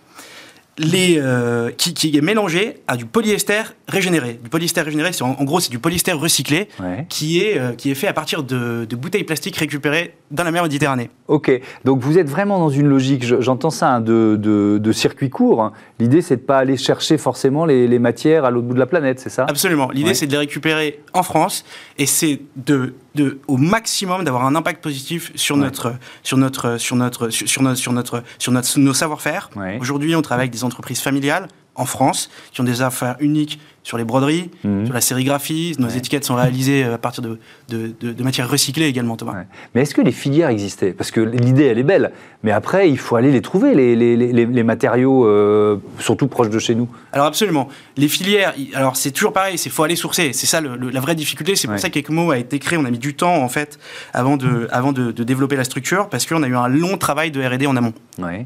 les, 0.78 1.18
euh, 1.18 1.70
qui, 1.70 1.94
qui, 1.94 2.16
est 2.16 2.20
mélangé 2.20 2.78
à 2.86 2.96
du 2.96 3.06
polyester 3.06 3.62
régénéré. 3.88 4.40
Du 4.42 4.48
polyester 4.48 4.80
régénéré, 4.80 5.10
en, 5.20 5.30
en, 5.38 5.44
gros, 5.44 5.60
c'est 5.60 5.70
du 5.70 5.78
polyester 5.78 6.12
recyclé 6.12 6.68
qui, 7.08 7.40
est, 7.40 7.58
euh, 7.58 7.72
qui 7.72 7.90
est 7.90 7.94
fait 7.94 8.08
à 8.08 8.12
partir 8.12 8.42
de, 8.42 8.84
de, 8.88 8.96
bouteilles 8.96 9.24
plastiques 9.24 9.56
récupérées 9.56 10.14
dans 10.30 10.44
la 10.44 10.50
mer 10.50 10.62
Méditerranée. 10.64 11.10
Ok, 11.28 11.50
donc 11.84 12.00
vous 12.00 12.18
êtes 12.18 12.28
vraiment 12.28 12.58
dans 12.58 12.70
une 12.70 12.86
logique, 12.86 13.24
j'entends 13.24 13.70
ça, 13.70 13.94
hein, 13.94 14.00
de, 14.00 14.38
de, 14.40 14.78
de, 14.82 14.92
circuit 14.92 15.30
court. 15.30 15.62
Hein. 15.62 15.72
L'idée, 16.00 16.22
c'est 16.22 16.36
de 16.36 16.42
ne 16.42 16.46
pas 16.46 16.58
aller 16.58 16.76
chercher 16.76 17.18
forcément 17.18 17.66
les, 17.66 17.86
les 17.86 17.98
matières 17.98 18.44
à 18.44 18.50
l'autre 18.50 18.66
bout 18.66 18.74
de 18.74 18.78
la 18.78 18.86
planète, 18.86 19.20
c'est 19.20 19.30
ça? 19.30 19.46
Absolument. 19.48 19.90
L'idée, 19.90 20.08
ouais. 20.08 20.14
c'est 20.14 20.26
de 20.26 20.32
les 20.32 20.38
récupérer 20.38 21.00
en 21.12 21.22
France 21.22 21.64
et 21.98 22.06
c'est 22.06 22.40
de, 22.56 22.94
de, 23.14 23.38
au 23.46 23.56
maximum 23.56 24.24
d'avoir 24.24 24.44
un 24.44 24.54
impact 24.54 24.82
positif 24.82 25.32
sur, 25.34 25.56
ouais. 25.56 25.62
notre, 25.62 25.94
sur, 26.22 26.36
notre, 26.36 26.78
sur, 26.78 26.96
notre, 26.96 27.28
sur, 27.28 27.48
sur, 27.48 27.62
notre, 27.62 27.78
sur, 27.78 27.92
notre, 27.92 28.22
sur 28.38 28.52
notre, 28.52 28.78
nos 28.80 28.94
savoir-faire. 28.94 29.50
Aujourd'hui, 29.80 30.16
on 30.16 30.22
travaille 30.22 30.44
avec 30.44 30.52
des 30.52 30.63
entreprises 30.64 31.00
familiales 31.00 31.48
en 31.74 31.86
France 31.86 32.30
qui 32.52 32.60
ont 32.60 32.64
des 32.64 32.82
affaires 32.82 33.16
uniques 33.20 33.60
sur 33.84 33.98
les 33.98 34.04
broderies, 34.04 34.50
mmh. 34.64 34.86
sur 34.86 34.94
la 34.94 35.00
sérigraphie. 35.00 35.76
Nos 35.78 35.88
ouais. 35.88 35.98
étiquettes 35.98 36.24
sont 36.24 36.34
réalisées 36.34 36.84
à 36.84 36.98
partir 36.98 37.22
de, 37.22 37.38
de, 37.68 37.92
de, 38.00 38.12
de 38.12 38.22
matières 38.24 38.50
recyclées 38.50 38.86
également, 38.86 39.16
Thomas. 39.16 39.34
Ouais. 39.34 39.46
Mais 39.74 39.82
est-ce 39.82 39.94
que 39.94 40.00
les 40.00 40.10
filières 40.10 40.48
existaient? 40.48 40.92
Parce 40.92 41.10
que 41.10 41.20
l'idée, 41.20 41.64
elle 41.64 41.78
est 41.78 41.84
belle, 41.84 42.10
mais 42.42 42.50
après, 42.50 42.90
il 42.90 42.98
faut 42.98 43.16
aller 43.16 43.30
les 43.30 43.42
trouver, 43.42 43.74
les, 43.74 43.94
les, 43.94 44.16
les, 44.16 44.46
les 44.46 44.62
matériaux, 44.62 45.26
euh, 45.26 45.76
surtout 45.98 46.26
proches 46.28 46.50
de 46.50 46.58
chez 46.58 46.74
nous. 46.74 46.88
Alors 47.12 47.26
absolument. 47.26 47.68
Les 47.96 48.08
filières, 48.08 48.54
alors 48.74 48.96
c'est 48.96 49.10
toujours 49.10 49.32
pareil, 49.32 49.56
il 49.62 49.70
faut 49.70 49.82
aller 49.82 49.96
sourcer. 49.96 50.32
C'est 50.32 50.46
ça 50.46 50.60
le, 50.60 50.76
le, 50.76 50.90
la 50.90 51.00
vraie 51.00 51.14
difficulté. 51.14 51.54
C'est 51.54 51.66
pour 51.66 51.74
ouais. 51.74 51.80
ça 51.80 51.90
qu'ECMO 51.90 52.30
a 52.30 52.38
été 52.38 52.58
créé. 52.58 52.78
On 52.78 52.84
a 52.84 52.90
mis 52.90 52.98
du 52.98 53.14
temps, 53.14 53.36
en 53.36 53.48
fait, 53.48 53.78
avant 54.12 54.36
de, 54.36 54.66
avant 54.70 54.92
de, 54.92 55.12
développer 55.12 55.56
la 55.56 55.64
structure, 55.64 56.08
parce 56.08 56.26
qu'on 56.26 56.42
a 56.42 56.48
eu 56.48 56.56
un 56.56 56.68
long 56.68 56.96
travail 56.96 57.30
de 57.30 57.42
R&D 57.42 57.66
en 57.66 57.76
amont. 57.76 57.94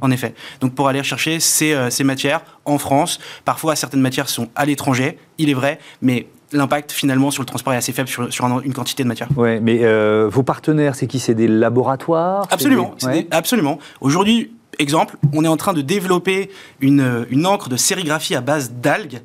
En 0.01 0.11
effet. 0.11 0.35
Donc 0.61 0.74
pour 0.74 0.88
aller 0.88 1.03
chercher 1.03 1.40
ces, 1.40 1.72
euh, 1.72 1.90
ces 1.90 2.03
matières 2.03 2.40
en 2.64 2.79
France, 2.79 3.20
parfois 3.44 3.77
certaines 3.77 4.01
matières 4.01 4.29
sont 4.29 4.48
à 4.55 4.64
l'étranger, 4.64 5.18
il 5.38 5.48
est 5.51 5.55
vrai, 5.55 5.79
mais 6.03 6.27
l'impact 6.53 6.92
finalement 6.92 7.31
sur 7.31 7.42
le 7.42 7.46
transport 7.46 7.72
est 7.72 7.77
assez 7.77 7.92
faible 7.92 8.09
sur, 8.09 8.33
sur 8.33 8.44
un, 8.44 8.61
une 8.61 8.72
quantité 8.72 9.03
de 9.03 9.09
matière. 9.09 9.29
Oui, 9.37 9.61
mais 9.61 9.81
euh, 9.83 10.29
vos 10.31 10.42
partenaires, 10.42 10.94
c'est 10.94 11.07
qui? 11.07 11.18
C'est 11.18 11.35
des 11.35 11.48
laboratoires? 11.48 12.46
Absolument, 12.51 12.94
des... 13.01 13.07
Ouais. 13.07 13.22
Des, 13.22 13.29
absolument. 13.31 13.79
Aujourd'hui, 14.01 14.53
exemple, 14.79 15.16
on 15.33 15.44
est 15.44 15.48
en 15.48 15.57
train 15.57 15.72
de 15.72 15.83
développer 15.83 16.51
une, 16.81 17.27
une 17.31 17.46
encre 17.46 17.68
de 17.68 17.77
sérigraphie 17.77 18.35
à 18.35 18.40
base 18.40 18.72
d'algues. 18.72 19.20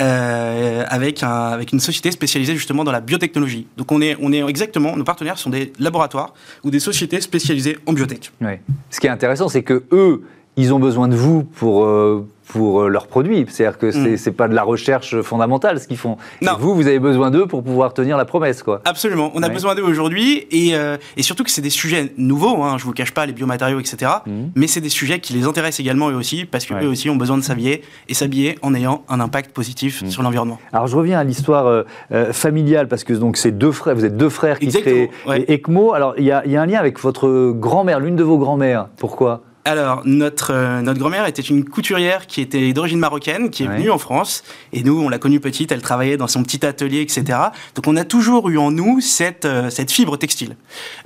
Euh, 0.00 0.82
avec, 0.88 1.22
un, 1.22 1.28
avec 1.28 1.70
une 1.70 1.78
société 1.78 2.10
spécialisée 2.10 2.54
justement 2.54 2.82
dans 2.82 2.90
la 2.90 3.00
biotechnologie. 3.00 3.68
Donc 3.76 3.92
on 3.92 4.00
est, 4.00 4.16
on 4.20 4.32
est 4.32 4.42
exactement, 4.42 4.96
nos 4.96 5.04
partenaires 5.04 5.38
sont 5.38 5.50
des 5.50 5.72
laboratoires 5.78 6.32
ou 6.64 6.70
des 6.70 6.80
sociétés 6.80 7.20
spécialisées 7.20 7.76
en 7.86 7.92
biotech. 7.92 8.32
Ouais. 8.40 8.60
Ce 8.90 8.98
qui 8.98 9.06
est 9.06 9.10
intéressant, 9.10 9.48
c'est 9.48 9.62
que 9.62 9.84
eux, 9.92 10.24
ils 10.56 10.72
ont 10.72 10.80
besoin 10.80 11.06
de 11.06 11.14
vous 11.14 11.44
pour, 11.44 11.84
euh, 11.84 12.26
pour 12.46 12.82
euh, 12.82 12.88
leurs 12.88 13.06
produits. 13.06 13.44
C'est-à-dire 13.48 13.78
que 13.78 13.90
c'est 13.90 14.30
mm. 14.30 14.34
pas 14.34 14.48
de 14.48 14.54
la 14.54 14.62
recherche 14.62 15.20
fondamentale 15.22 15.80
ce 15.80 15.88
qu'ils 15.88 15.96
font. 15.96 16.16
Non. 16.42 16.52
Et 16.52 16.60
vous, 16.60 16.74
vous 16.74 16.86
avez 16.86 16.98
besoin 16.98 17.30
d'eux 17.30 17.46
pour 17.46 17.62
pouvoir 17.62 17.94
tenir 17.94 18.16
la 18.16 18.24
promesse. 18.24 18.62
Quoi. 18.62 18.80
Absolument. 18.84 19.30
On 19.34 19.42
a 19.42 19.48
ouais. 19.48 19.52
besoin 19.52 19.74
d'eux 19.74 19.82
aujourd'hui 19.82 20.46
et, 20.50 20.74
euh, 20.74 20.96
et, 21.16 21.22
surtout 21.22 21.44
que 21.44 21.50
c'est 21.50 21.62
des 21.62 21.70
sujets 21.70 22.12
nouveaux. 22.16 22.62
Hein, 22.62 22.76
je 22.78 22.84
vous 22.84 22.92
cache 22.92 23.12
pas 23.12 23.26
les 23.26 23.32
biomatériaux, 23.32 23.80
etc. 23.80 24.10
Mm. 24.26 24.30
Mais 24.54 24.66
c'est 24.66 24.80
des 24.80 24.88
sujets 24.88 25.20
qui 25.20 25.32
les 25.32 25.46
intéressent 25.46 25.80
également 25.80 26.10
eux 26.10 26.16
aussi 26.16 26.44
parce 26.44 26.66
qu'eux 26.66 26.74
ouais. 26.74 26.86
aussi 26.86 27.10
ont 27.10 27.16
besoin 27.16 27.36
de 27.36 27.42
s'habiller 27.42 27.82
et 28.08 28.14
s'habiller 28.14 28.58
en 28.62 28.74
ayant 28.74 29.04
un 29.08 29.20
impact 29.20 29.52
positif 29.52 30.02
mm. 30.02 30.10
sur 30.10 30.22
l'environnement. 30.22 30.58
Alors 30.72 30.86
je 30.86 30.96
reviens 30.96 31.18
à 31.18 31.24
l'histoire 31.24 31.66
euh, 31.66 31.82
euh, 32.12 32.32
familiale 32.32 32.88
parce 32.88 33.04
que 33.04 33.12
donc 33.12 33.36
c'est 33.36 33.52
deux 33.52 33.72
frères, 33.72 33.94
vous 33.94 34.04
êtes 34.04 34.16
deux 34.16 34.28
frères 34.28 34.58
qui 34.58 34.66
Exactement, 34.66 35.08
créent 35.26 35.44
ECMO. 35.48 35.92
Alors 35.92 36.14
il 36.18 36.24
y, 36.24 36.26
y, 36.26 36.56
a 36.56 36.62
un 36.62 36.66
lien 36.66 36.78
avec 36.78 37.00
votre 37.00 37.52
grand-mère, 37.52 38.00
l'une 38.00 38.16
de 38.16 38.22
vos 38.22 38.38
grand-mères. 38.38 38.88
Pourquoi? 38.96 39.42
Alors, 39.66 40.02
notre, 40.04 40.52
euh, 40.52 40.82
notre 40.82 40.98
grand-mère 40.98 41.26
était 41.26 41.42
une 41.42 41.64
couturière 41.64 42.26
qui 42.26 42.42
était 42.42 42.72
d'origine 42.74 42.98
marocaine, 42.98 43.48
qui 43.48 43.64
est 43.64 43.68
ouais. 43.68 43.76
venue 43.76 43.90
en 43.90 43.96
France. 43.96 44.44
Et 44.74 44.82
nous, 44.82 45.00
on 45.00 45.08
l'a 45.08 45.18
connue 45.18 45.40
petite, 45.40 45.72
elle 45.72 45.80
travaillait 45.80 46.18
dans 46.18 46.26
son 46.26 46.42
petit 46.42 46.64
atelier, 46.66 47.00
etc. 47.00 47.38
Donc, 47.74 47.86
on 47.86 47.96
a 47.96 48.04
toujours 48.04 48.50
eu 48.50 48.58
en 48.58 48.70
nous 48.70 49.00
cette, 49.00 49.46
euh, 49.46 49.70
cette 49.70 49.90
fibre 49.90 50.18
textile. 50.18 50.56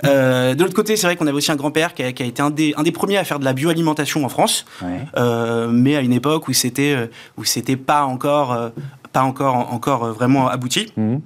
Euh, 0.05 0.55
de 0.55 0.63
l'autre 0.63 0.75
côté, 0.75 0.97
c'est 0.97 1.07
vrai 1.07 1.15
qu'on 1.15 1.27
avait 1.27 1.37
aussi 1.37 1.51
un 1.51 1.55
grand-père 1.55 1.93
qui, 1.93 2.13
qui, 2.13 2.23
a 2.23 2.25
été 2.25 2.41
un 2.41 2.49
des, 2.49 2.73
un 2.75 2.83
des 2.83 2.91
premiers 2.91 3.17
à 3.17 3.23
faire 3.23 3.39
de 3.39 3.45
la 3.45 3.53
bioalimentation 3.53 4.25
en 4.25 4.29
France. 4.29 4.65
Ouais. 4.81 4.99
Euh, 5.15 5.69
mais 5.71 5.95
à 5.95 6.01
une 6.01 6.13
époque 6.13 6.49
où 6.49 6.53
c'était, 6.53 7.09
où 7.37 7.45
c'était 7.45 7.77
pas 7.77 8.03
encore, 8.03 8.71
pas 9.13 9.21
encore, 9.21 9.73
encore 9.73 10.13
vraiment 10.13 10.49
abouti. 10.49 10.91
Mmh. 10.97 11.17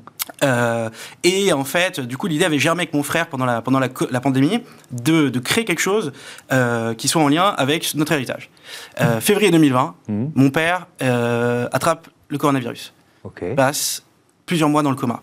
Euh, 0.44 0.90
et 1.24 1.52
en 1.54 1.64
fait, 1.64 2.00
du 2.00 2.18
coup, 2.18 2.28
l'idée 2.28 2.46
avait 2.46 2.60
germé 2.60 2.82
avec 2.82 2.94
mon 2.94 3.04
frère 3.04 3.28
pendant 3.28 3.46
la, 3.46 3.62
pendant 3.62 3.80
la, 3.80 3.90
la 4.10 4.22
pandémie 4.22 4.62
de, 4.92 5.30
de, 5.30 5.40
créer 5.40 5.66
quelque 5.66 5.82
chose 5.82 6.14
euh, 6.52 6.94
qui 6.94 7.08
soit 7.08 7.22
en 7.22 7.28
lien 7.28 7.46
avec 7.58 7.94
notre 7.96 8.14
héritage. 8.14 8.50
Euh, 9.02 9.20
février 9.20 9.52
2020, 9.52 9.96
mmh. 10.08 10.26
mon 10.36 10.50
père 10.50 10.88
attrape 11.72 12.08
le 12.30 12.38
coronavirus, 12.38 12.94
okay. 13.24 13.54
passe 13.54 14.04
plusieurs 14.46 14.70
mois 14.70 14.82
dans 14.82 14.90
le 14.90 14.96
coma. 14.96 15.22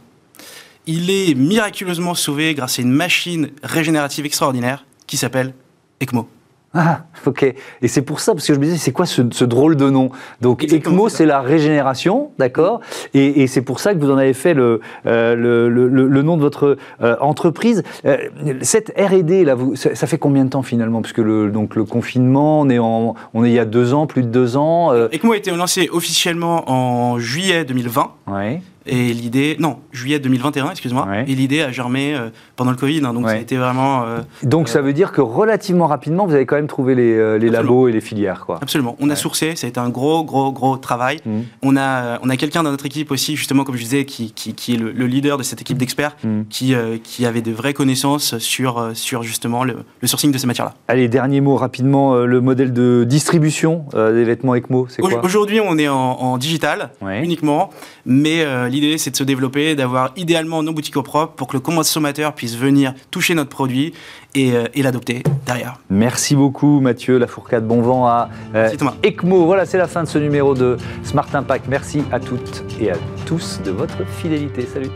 Il 0.87 1.11
est 1.11 1.35
miraculeusement 1.35 2.15
sauvé 2.15 2.55
grâce 2.55 2.79
à 2.79 2.83
une 2.83 2.93
machine 2.93 3.51
régénérative 3.63 4.27
extraordinaire 4.27 4.85
qui 5.07 5.17
s'appelle 5.17 5.55
ECMO. 6.03 6.29
Ah, 6.73 7.01
ok. 7.27 7.53
Et 7.83 7.89
c'est 7.89 8.03
pour 8.03 8.21
ça, 8.21 8.33
parce 8.33 8.47
que 8.47 8.55
je 8.55 8.59
me 8.61 8.65
disais, 8.65 8.77
c'est 8.77 8.93
quoi 8.93 9.05
ce, 9.05 9.23
ce, 9.33 9.45
drôle 9.45 9.75
de 9.75 9.91
nom? 9.91 10.11
Donc, 10.41 10.63
ECMO, 10.63 11.09
c'est 11.09 11.27
la 11.27 11.41
régénération, 11.41 12.31
d'accord? 12.39 12.81
Et, 13.13 13.43
et 13.43 13.47
c'est 13.49 13.63
pour 13.63 13.81
ça 13.81 13.93
que 13.93 13.99
vous 13.99 14.11
en 14.11 14.17
avez 14.17 14.35
fait 14.35 14.55
le, 14.55 14.81
euh, 15.07 15.35
le, 15.35 15.69
le, 15.69 15.89
le, 15.89 16.23
nom 16.23 16.37
de 16.37 16.43
votre 16.43 16.77
euh, 17.03 17.17
entreprise. 17.21 17.83
Euh, 18.05 18.19
cette 18.63 18.93
R&D, 18.97 19.45
là, 19.45 19.57
vous, 19.57 19.75
ça, 19.75 19.97
ça, 19.97 20.07
fait 20.07 20.19
combien 20.19 20.45
de 20.45 20.51
temps 20.51 20.63
finalement? 20.63 21.03
Parce 21.03 21.13
que 21.13 21.23
le, 21.23 21.51
donc, 21.51 21.75
le 21.75 21.85
confinement, 21.85 22.61
on 22.61 22.69
est, 22.69 22.79
en, 22.79 23.17
on 23.35 23.45
est 23.45 23.51
il 23.51 23.55
y 23.55 23.59
a 23.59 23.65
deux 23.65 23.93
ans, 23.93 24.07
plus 24.07 24.23
de 24.23 24.29
deux 24.29 24.57
ans. 24.57 24.95
ECMO 24.95 25.33
a 25.33 25.37
été 25.37 25.51
lancé 25.51 25.89
officiellement 25.93 26.71
en 26.71 27.19
juillet 27.19 27.65
2020. 27.65 28.13
Ouais. 28.29 28.63
Et 28.87 29.13
l'idée, 29.13 29.57
non, 29.59 29.79
juillet 29.93 30.19
2021, 30.19 30.71
excuse-moi. 30.71 31.07
Ouais. 31.07 31.25
Et 31.29 31.35
l'idée 31.35 31.61
a 31.61 31.71
germé 31.71 32.15
euh, 32.15 32.31
pendant 32.57 32.71
le 32.71 32.79
Covid, 32.79 33.03
hein, 33.05 33.13
donc 33.13 33.25
ouais. 33.25 33.33
ça 33.33 33.37
a 33.37 33.41
été 33.41 33.57
vraiment. 33.57 34.05
Euh, 34.05 34.21
donc 34.43 34.69
ça 34.69 34.81
veut 34.81 34.95
dire 34.95 35.13
que 35.13 35.21
relativement 35.21 35.87
rapidement, 35.87 36.27
vous 36.27 36.35
avez 36.35 36.47
quand 36.47 36.57
même 36.57 36.67
trouvé 36.67 36.95
les, 36.95 37.13
euh, 37.13 37.37
les 37.37 37.51
labos 37.51 37.89
et 37.89 37.93
les 37.93 38.01
filières, 38.01 38.45
quoi. 38.47 38.59
Absolument. 38.63 38.97
On 38.99 39.07
ouais. 39.07 39.13
a 39.13 39.17
sourcé, 39.17 39.55
ça 39.55 39.67
a 39.67 39.71
été 39.71 39.79
un 39.79 39.91
gros, 39.91 40.25
gros, 40.25 40.51
gros 40.51 40.79
travail. 40.79 41.19
Mmh. 41.27 41.41
On 41.63 41.77
a, 41.77 42.19
on 42.23 42.31
a 42.31 42.37
quelqu'un 42.39 42.63
dans 42.63 42.71
notre 42.71 42.87
équipe 42.87 43.11
aussi, 43.11 43.37
justement, 43.37 43.65
comme 43.65 43.77
je 43.77 43.83
disais, 43.83 44.07
qui, 44.07 44.33
qui, 44.33 44.55
qui 44.55 44.75
est 44.75 44.79
le, 44.79 44.93
le, 44.93 45.07
leader 45.07 45.37
de 45.37 45.43
cette 45.43 45.61
équipe 45.61 45.77
d'experts, 45.77 46.17
mmh. 46.25 46.43
qui, 46.49 46.75
qui 47.03 47.27
avait 47.27 47.43
de 47.43 47.53
vraies 47.53 47.75
connaissances 47.75 48.39
sur, 48.39 48.91
sur 48.95 49.23
justement 49.23 49.65
le, 49.65 49.77
le 50.01 50.09
sourcing 50.09 50.33
de 50.33 50.39
ces 50.39 50.47
matières-là. 50.47 50.75
Allez, 50.89 51.09
dernier 51.09 51.43
mot 51.43 51.57
rapidement, 51.57 52.17
le 52.17 52.41
modèle 52.41 52.73
de 52.73 53.05
distribution 53.07 53.85
des 53.93 54.25
vêtements 54.25 54.55
ECMO, 54.55 54.87
c'est 54.89 55.03
quoi? 55.03 55.23
Aujourd'hui, 55.25 55.61
on 55.61 55.77
est 55.77 55.89
en, 55.89 55.97
en 55.97 56.39
digital 56.39 56.91
uniquement, 57.23 57.71
mais 58.07 58.45
l'idée 58.71 58.97
c'est 58.99 59.11
de 59.11 59.17
se 59.17 59.25
développer, 59.25 59.75
d'avoir 59.75 60.13
idéalement 60.17 60.63
nos 60.63 60.73
boutiques 60.73 60.97
au 60.97 61.03
propre 61.03 61.35
pour 61.35 61.49
que 61.49 61.55
le 61.55 61.61
consommateur 61.61 62.35
puisse 62.35 62.57
venir 62.57 62.95
toucher 63.11 63.35
notre 63.35 63.51
produit 63.51 63.93
et, 64.35 64.53
euh, 64.53 64.65
et 64.75 64.83
l'adopter 64.83 65.23
derrière. 65.47 65.79
Merci 65.91 66.35
beaucoup 66.35 66.81
Mathieu 66.81 67.19
Lafourcade, 67.19 67.67
bon 67.67 67.83
vent 67.83 68.07
à 68.07 68.31
euh, 68.55 68.71
ECMO. 69.03 69.45
Voilà, 69.45 69.67
c'est 69.67 69.79
la 69.79 69.89
fin 69.89 70.03
de 70.03 70.09
ce 70.09 70.19
numéro 70.19 70.55
de 70.55 70.77
Smart 71.03 71.29
Impact. 71.33 71.67
Merci 71.69 72.03
à 72.13 72.21
toutes 72.21 72.65
et 72.81 72.91
à 72.91 72.97
tous 73.27 73.61
de 73.65 73.71
votre 73.71 74.07
fidélité. 74.07 74.67
Salut 74.73 74.91